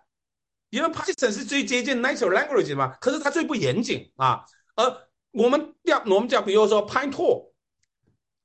[0.70, 4.44] 因为 Python 是最接近 natural language 的嘛，可是它最不严谨啊。
[4.76, 4.96] 而
[5.32, 7.46] 我们要我们讲，比如说 Python。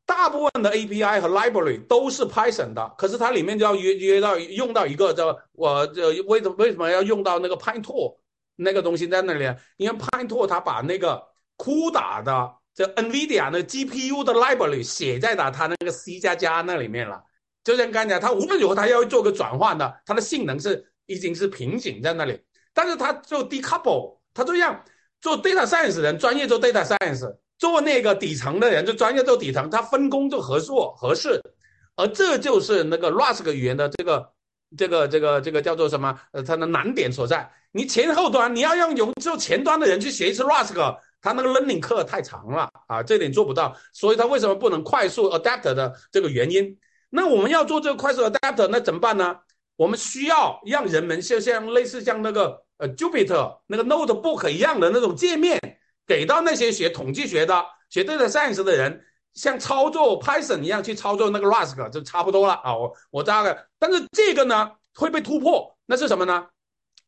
[0.06, 8.18] 大部分的 API 和 library 都是 Python 的，可是它里面就要约约到用到一个叫我这为什为什么要用到那个 Python
[8.58, 9.46] 那个东西在那里？
[9.78, 11.24] 因为 Python 它把那个
[11.58, 17.24] CUDA 的这 NVIDIA 那 GPU 的 library 写在了它那个 C 加加那里面了。
[17.64, 22.40] 就像刚才，它无论如何它要做个转换的，它的性能是已经是瓶颈在那里。
[22.74, 24.84] 但是他做 decouple，他这样
[25.22, 27.36] 做 data science 人专业做 data science。
[27.60, 31.42] 做那个底层的人就专业做底层，他分工就合作合适，
[31.96, 34.30] 而这就是那个 Rust 语言的这个
[34.76, 36.20] 这个这个这个叫做什么？
[36.34, 37.50] 呃，它的难点所在。
[37.72, 40.74] 你前后端你要让用做前端的人去学一次 Rust，
[41.22, 43.74] 他那个 learning 课太长了啊，这点做不到。
[43.94, 46.78] 所以他为什么不能快速 adapt 的这个原因？
[47.12, 49.38] 那我们要做这个快速 adapt，那怎么办呢？
[49.76, 55.60] 我们需要让人们就像类似像那个呃 Jupiter 那个 Notebook 一样的那种界面。
[56.06, 59.02] 给到那些学统计学的、学 data science 的人，
[59.34, 62.76] 像操作 Python 一样去操作那个 Rust 就差不多了啊！
[62.76, 66.46] 我我大概，但是这个呢会被突破，那是什么呢？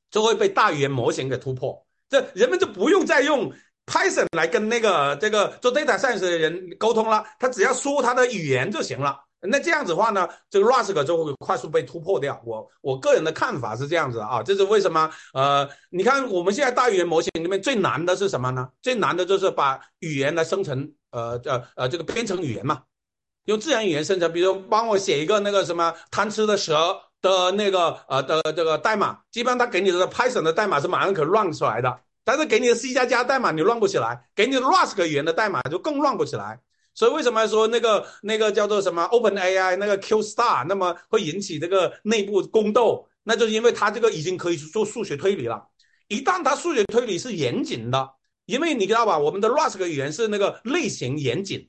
[0.10, 1.86] 就会被大语言模型给突破。
[2.08, 3.52] 这人们就不用再用
[3.86, 9.25] Python 来跟那个这个做 data science 的人沟通了，他只要说他的语言就行了。
[9.42, 12.42] 那这样子的话呢，这个 Rust 就会快速被突破掉。
[12.46, 15.10] 我我个人的看法是这样子啊，这是为什么？
[15.34, 18.70] 呃，你看我们现在大语言模型里面最难的是什么呢？
[18.82, 22.82] 最难的就是把语言来生成，呃呃呃，这个编程语言嘛，
[23.46, 24.32] 用自然语言生成。
[24.34, 32.00] 比如帮我写一个那个什么贪吃的蛇的那个呃的这个代码，基本上他给你的 Python 的代码是马上可 run 出来的。
[32.28, 36.60] 但是给你的 C 加加代码你乱不起来，给你的 Rust 语言的代码就更乱不起来。
[36.96, 43.08] 所以为什么说那个那个叫做什么 Open AI 那个 Q Star 那么会引起这个内部宫斗？
[43.24, 45.68] 那就是因为它这个已经可以做数学推理了。
[46.08, 48.10] 一旦它数学推理是严谨的，
[48.46, 51.68] 因为你知道吧，我们的 Rust 语言是那个类型严谨，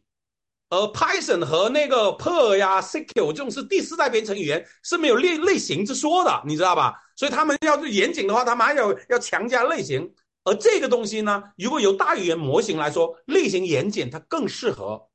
[0.69, 6.95] 而 Python 和那个 Perl 呀 SQL 这种是第四代编程语言是没有类类型之说的，你知道吧？
[7.17, 10.15] 所以他们要是严谨的话，他们还要要强加类型。
[10.45, 15.06] 而这个东西呢，如果由大语言模型来说，类型严谨，它更适合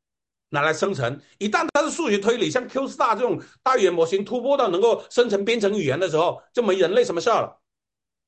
[0.52, 1.19] 拿来生成。
[1.40, 7.57] 一旦它是数学推理，像 Q Star 这种大语言模型突破到能够生成编程语言的时候，就没人类什么事儿了，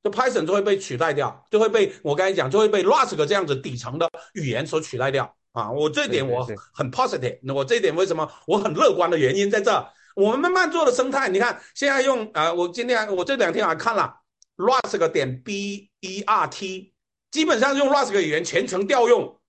[0.02, 5.70] 就 Python 就会被取代掉，就会被我刚才讲，就会被 Rust 这样子底层的语言所取代掉啊！
[5.70, 9.86] 我这点我很 positive，那我这点为什么我很乐观的原因在这。
[10.16, 14.14] 我们慢慢做的生态，你看现在用啊，我今天我这两天还看了
[14.56, 16.92] Rust 点 B E R T。
[17.30, 19.40] 基本上用 Rust 语言全程调用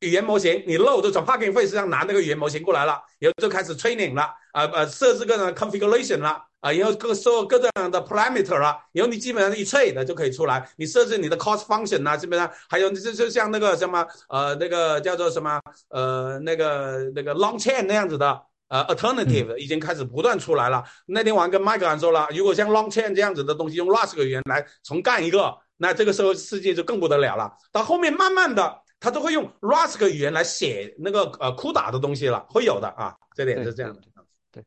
[0.00, 11.64] 语言模型，你 load 就从 Hugging Face 上拿那个语言模型过来了，然后就开始 training 了，呃呃，设置各种 configuration 了，啊，然后各设各种的 parameter 了，然后你基本上一 train 就可以出来，你设置你的 cost
[11.64, 20.84] function 啊，基本上还有就就像那个什么呃那个叫做什么呃那个那个 long chain 那样子的呃 alternative 已经开始不断出来了。
[21.06, 25.56] 那天我还跟麦克兰说了，如果像 long chain 这样子的东西用 Rust 语言来重干一个。
[25.80, 27.52] 那这个时候世界就更不得了了。
[27.70, 33.16] 到后面慢慢的，他都会用 Rust 语言来写那个呃 CUDA 的东西了，会有的啊。
[33.34, 34.02] 这点是这样的。
[34.50, 34.64] 对，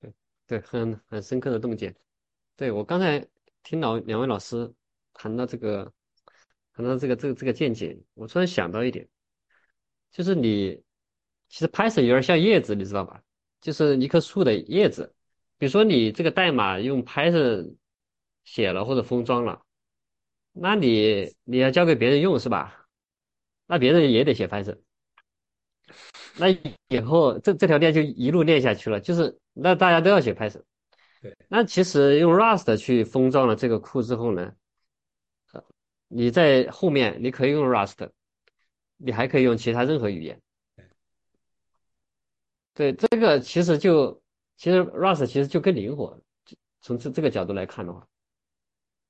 [0.00, 0.12] 对，
[0.46, 1.94] 对，很很深刻的洞见。
[2.56, 3.26] 对我刚才
[3.62, 4.72] 听到两位老师
[5.14, 5.90] 谈到这个，
[6.74, 9.08] 谈到这个这个这个见解，我突然想到一点，
[10.10, 10.82] 就是你
[11.48, 13.22] 其实 Python 有点像叶子，你知道吧？
[13.60, 15.14] 就是一棵树的叶子。
[15.56, 17.76] 比如说你这个代码用 Python
[18.44, 19.62] 写了或者封装了。
[20.52, 22.77] 那你你要交给别人用是吧？
[23.70, 24.78] 那别人也得写 Python，
[26.38, 26.48] 那
[26.88, 30.62] 以后这这条链就一路链下去了，就是那大家都要写 Python。
[31.20, 34.54] 对，那其实用 Rust 去封装了这个库之后呢，
[36.08, 38.08] 你在后面你可以用 Rust，
[38.96, 40.40] 你还可以用其他任何语言。
[42.72, 44.22] 对，这个其实就
[44.56, 46.18] 其实 Rust 其实就更灵活，
[46.80, 48.08] 从这这个角度来看的话，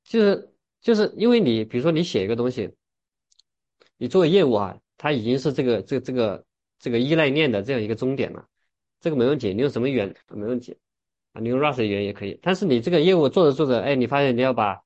[0.03, 0.53] 就是。
[0.81, 2.73] 就是因为你，比如说你写一个东西，
[3.99, 6.45] 你做业务啊，它已经是这个、这、这个、
[6.79, 8.49] 这个依赖链的这样一个终点了，
[9.01, 10.79] 这个没问题，你用什么语言没问题
[11.33, 11.41] 啊？
[11.41, 12.39] 你用 Rust 语言也可以。
[12.43, 14.81] 但是你这个业务做着做着，哎，你发现你要把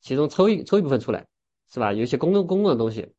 [0.00, 1.26] 其中抽一抽一部分出来，
[1.70, 1.92] 是吧？
[1.92, 3.12] 有一些公共公共的东西，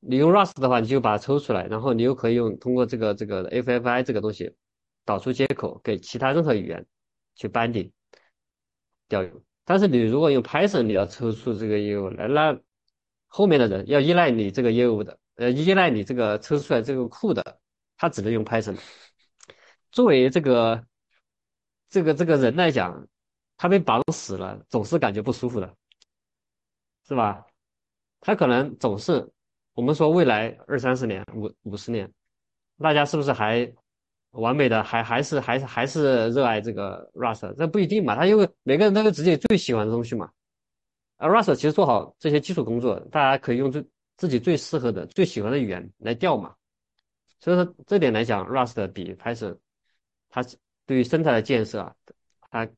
[0.00, 4.54] 你用 Rust 的话，你就把它抽出来，然后你又可以用通过这个这个 FFI 这个东西
[5.04, 6.84] 导出接口给其他任何语言
[7.34, 7.90] 去 binding
[9.08, 9.42] 调用。
[9.64, 12.58] 但是你如果用 Python，你要抽出这个业务来，那
[13.28, 17.60] 后面的人要依赖你这个业务的，呃，依赖你这个抽出来这个库的，
[17.96, 18.76] 他只能用 Python。
[19.92, 20.84] 作为这个
[21.88, 23.06] 这个这个人来讲，
[23.56, 25.72] 他被绑死了，总是感觉不舒服的，
[27.06, 27.46] 是吧？
[28.20, 29.30] 他可能总是，
[29.74, 32.12] 我们说未来二三十年、五五十年，
[32.78, 33.72] 大家是不是还？
[34.32, 40.30] 完美的还还是还是还是热爱这个 Rust，这不一定嘛，他因为每个人都有自己最喜欢的东西嘛。
[41.18, 43.84] 而 Rust 其实做好这些基础工作，大家可以用最
[44.16, 46.56] 自己最适合的、最喜欢的语言来调嘛。
[47.40, 49.58] 所以说这点来讲，Rust 比 Python
[50.30, 50.42] 它
[50.86, 51.94] 对于生态的建设啊，
[52.50, 52.68] 它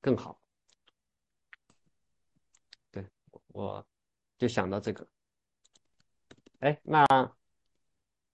[0.00, 0.40] 更好。
[2.90, 3.04] 对，
[3.48, 3.84] 我
[4.38, 5.06] 就想到这个。
[6.60, 7.06] 哎，那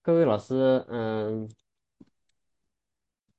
[0.01, 1.49] 各位老师，嗯。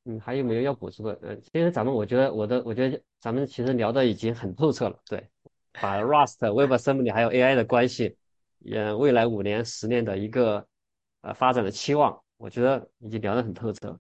[0.09, 1.19] 嗯，还有没有要补充的？
[1.21, 5.01] 呃，其实咱们我觉得我的，我觉得咱们其实聊的已经很透彻了。
[5.09, 5.29] 对，
[5.81, 8.17] 把 Rust、WebAssembly 还有 AI 的关系，
[8.61, 10.67] 也，未来五年、十年的一个
[11.23, 13.99] 呃发展的期望，我觉得已经聊得很透彻。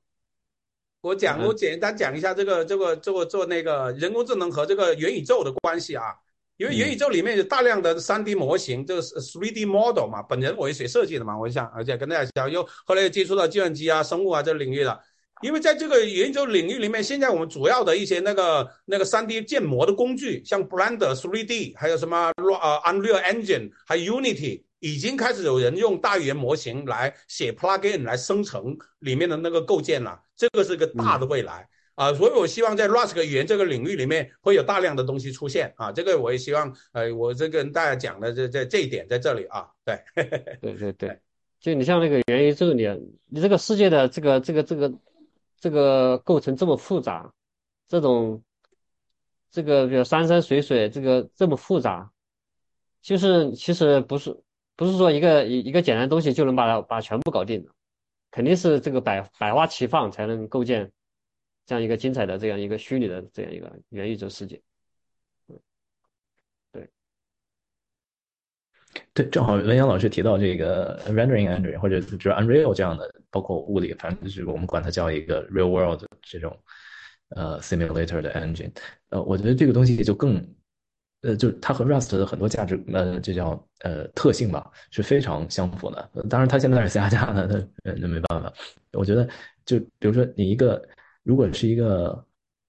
[1.02, 6.14] 我讲，我简单讲一下这个这个这个做那个人工智能和这个元宇宙的关系啊。
[6.56, 10.22] 因为元宇宙里面有大量的 3D 模型，就是 3D model 嘛。
[10.22, 15.00] 本人我也学设计的嘛，我想而且跟大家讲，又后来又接触到计算机啊、生物啊这领域的。
[15.42, 31.68] 因为在这个研究领域里面，现在我们主要的一些那个那个 3D 建模的工具，像 Blender 3D，还有什么呃 Unreal Engine，还有 Unity，已经开始有人用大语言模型来写 plugin 来生成里面的那个构建了，这个是个大的未来。
[31.96, 39.98] 啊，所以我希望在 Rust 语言这个领域里面会有大量的东西出现啊，这个我也希望，呃，我这跟大家讲的这这这一点在这里啊，对，
[40.60, 41.18] 对对 对，
[41.58, 42.86] 就你像那个元宇宙里，
[43.30, 44.92] 你这个世界的这个这个这个
[45.66, 47.34] 这个构成这么复杂，
[47.88, 48.40] 这种
[49.50, 52.08] 这个比如山山水水这个这么复杂，
[53.02, 54.40] 就是其实不是
[54.76, 57.70] 不是说一个一一个简单东西就能把它把全部搞定的，
[58.30, 60.92] 肯定是这个百百花齐放才能构建。
[61.64, 64.62] 这样一个精彩的这样一个虚拟的这样一个元宇宙世界，
[69.14, 76.56] 对，正好文阳老师提到这个 rendering engine 或者就是 Unreal 这样的，包括物理，反正就是我们管它叫一个 real world 这种
[77.30, 78.70] 呃 simulator 的 engine，
[79.10, 80.36] 呃，我觉得这个东西就更，
[81.22, 86.10] 呃，就是它和 Rust 的很多价值，呃，这叫呃特性吧，是非常相符的。
[86.28, 88.52] 当然，它现在是 C 加加的，那那没办法。
[88.92, 89.28] 我觉得，
[89.64, 90.82] 就比如说你一个。
[91.26, 92.24] 如果是一个，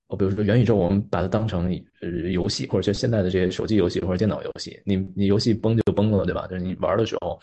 [0.07, 1.65] 我比如说元宇宙，我们把它当成
[2.01, 6.47] 呃游戏，或者就现在的这些手机游戏或者电脑游戏，你你游戏崩就崩了，对吧？
[6.47, 7.37] 就是你玩的时候，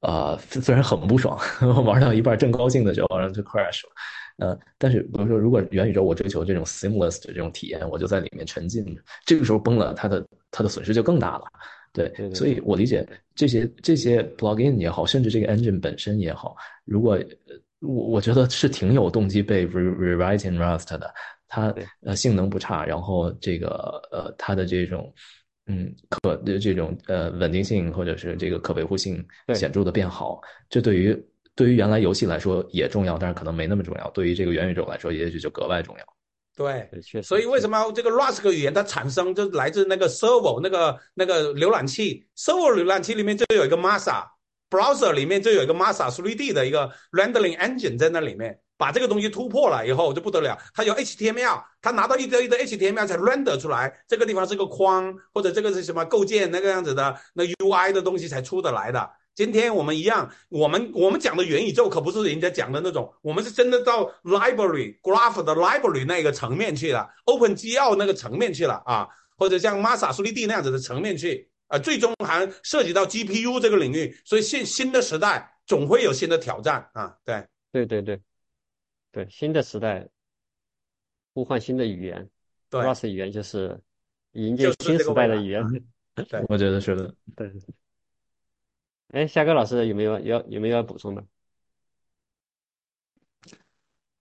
[0.00, 1.36] 啊，虽然很不爽，
[1.84, 11.44] 玩到一半正高兴的时候，然后就 crash 了，呃，但是比如说，如果元宇宙我追求这种 seamless 的这种体验，我就在里面沉浸，这个时候崩了，它的它的损失就更大了，
[11.92, 13.04] 对，所以我理解
[13.34, 16.54] 这些这些 plugin 也好，甚至这个 engine 本身也好，
[16.84, 17.18] 如果。
[17.86, 21.14] 我我觉得是挺有动机被 rewriting Rust 的，
[21.46, 21.72] 它
[22.02, 23.68] 呃性能不差，然后这个
[24.10, 25.12] 呃它的这种
[25.66, 36.04] 嗯可的这种呃稳定性或者是这个可维护性显著的变好，这对于对于原来游戏来说也重要，但是可能没那么重要，对于这个元宇宙来说也许就格外重要。
[36.56, 36.90] 对，
[37.22, 44.24] 所以为什么这个 Rust 语言它产生就来自那个 Servo 那个那个浏览器，Servo 浏览器里面就有一个 Masa。
[44.68, 50.58] Browser 里面就有一个 Masa 3D 的一个 rendering engine 在那里面，把这个东西突破了以后就不得了。
[50.74, 59.08] 它有 HTML，它拿到一堆一堆 HTML 才 render 出来，这个地方是个框，或者这个是什么构建那个样子的那 UI 的东西才出得来的。
[59.36, 69.06] 今天我们一样，我们我们讲的元宇宙可不是人家讲的那种，我们是真的到 library graph 的 library 那个层面去了，OpenGL 那个层面去了啊，
[69.36, 71.48] 或者像 Masa 3D 那样子的层面去。
[71.68, 77.18] 啊，最终还涉及到 GPU 这个领域，所以现新的时代总会有新的挑战啊！
[77.24, 78.20] 对，对对对，
[79.10, 80.08] 对新的时代
[81.34, 82.30] 呼唤新的语言
[82.70, 83.80] ，Rust 语言就是
[84.32, 85.62] 迎接新时代的语言。
[86.14, 87.14] 对，我觉得是的。
[87.34, 87.52] 对。
[89.08, 91.24] 哎，夏哥老师有没有要有没有要补充的？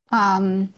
[0.10, 0.74] 嗯。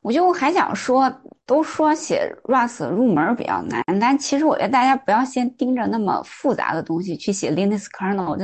[0.00, 1.10] 我就还想说，
[1.48, 8.36] 都说写 Rust 入门比较难，但其实我觉得大家不要先盯着那么复杂的东西去写 Linux kernel，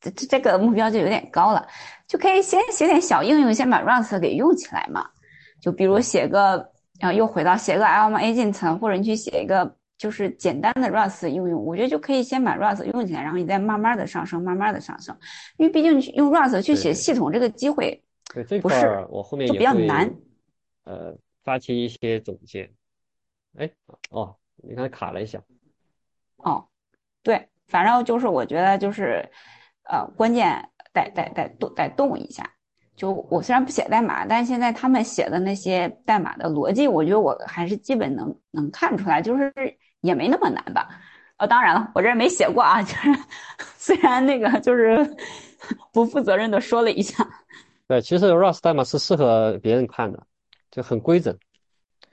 [0.00, 1.68] 这这这个目标就有点高了，
[2.08, 5.06] 就可以先写点小应用，先把 Rust 给用起来嘛。
[5.60, 6.66] 就比如写个，
[6.98, 15.14] 然后，又回到写个 Elm agent，或者你去写一个就是简单的 Rust 应用，我觉得就可以先把 Rust 用起来，然后你再慢慢的上升，慢慢的上升。
[15.58, 18.02] 因为毕竟用 Rust 去写系统这个机会，
[18.62, 20.10] 不是我后面就比较难。
[20.84, 21.14] 呃，
[21.46, 22.68] 发起一些总结。
[23.56, 23.70] 哎，
[24.10, 25.40] 哦，你看卡了一下。
[26.38, 26.66] 哦，
[27.22, 29.30] 对，反正就是我觉得就是，
[29.84, 32.50] 呃，关键得得得动得动一下。
[32.96, 39.52] 就我虽然不写代码，但是现在他们写的那些代码的逻辑，我觉得我还是基本能能看出来，就是
[40.00, 40.88] 也没那么难吧。
[41.36, 43.10] 呃，当然了，我这没写过啊，就是
[43.78, 45.16] 虽然那个就是
[45.92, 47.24] 不负责任的说了一下。
[47.86, 50.26] 对，其实 Rust 代码是适合别人看的。
[50.76, 51.34] 就很规整，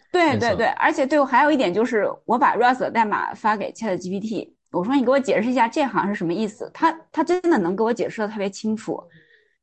[0.09, 9.03] 对对对，而且对我还有一点就是，我把 Rust 代码发给 Chat GPT，我说你给我解释一下这行是什么意思，他他真的能给我解释的特别清楚，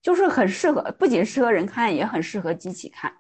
[0.03, 3.11] 就是很适合，不仅适合人看，也很适合机器看。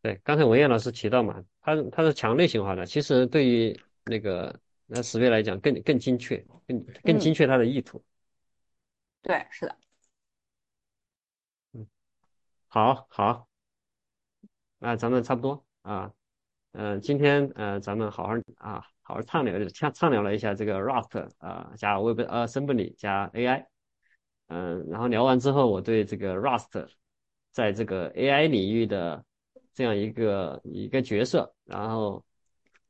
[0.00, 8.02] 对，刚才文艳老师提到嘛，它它是强类型化的，其实对于那个那识别来讲更更精确，更更精确它的意图。
[9.20, 9.76] 对，是的。
[11.74, 11.86] 嗯，
[12.68, 13.45] 好好。
[14.86, 16.12] 啊，咱们差不多啊，
[16.70, 23.66] 嗯，今天呃，咱们好好啊，好好畅聊，畅畅聊了一下这个 Rust 啊，加 Web Assembly 加 AI，
[24.46, 26.86] 嗯，然后聊完之后，我对这个 Rust
[27.50, 29.24] 在这个 AI 领域的
[29.74, 32.24] 这样一个一个角色，然后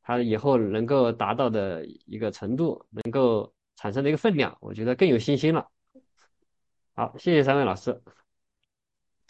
[0.03, 5.67] 它以后能够达到的一个程度，能够产生的一个分量，我觉得更有信心了。
[6.93, 7.99] 好，谢谢三位老师，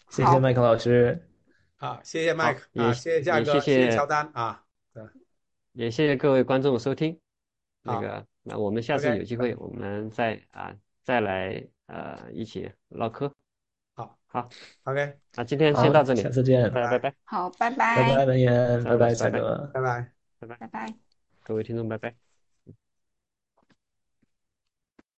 [0.09, 1.29] 谢谢麦克老师。
[1.77, 4.63] 好，谢谢麦克啊，谢谢价哥，谢谢乔丹啊，
[4.93, 5.03] 对，
[5.73, 7.19] 也谢谢各位观众收听，
[7.83, 13.31] 那个那我们下次有机会，我们再啊再来呃一起唠嗑。
[13.93, 14.49] 好好
[14.83, 19.71] ，OK，那今天先到这里下，次见，大家拜拜，好，拜拜拜拜，文言，拜拜，拜拜蔡哥。
[19.73, 20.11] 拜拜。
[20.39, 20.93] 拜拜。
[21.43, 22.26] 各位听众拜拜。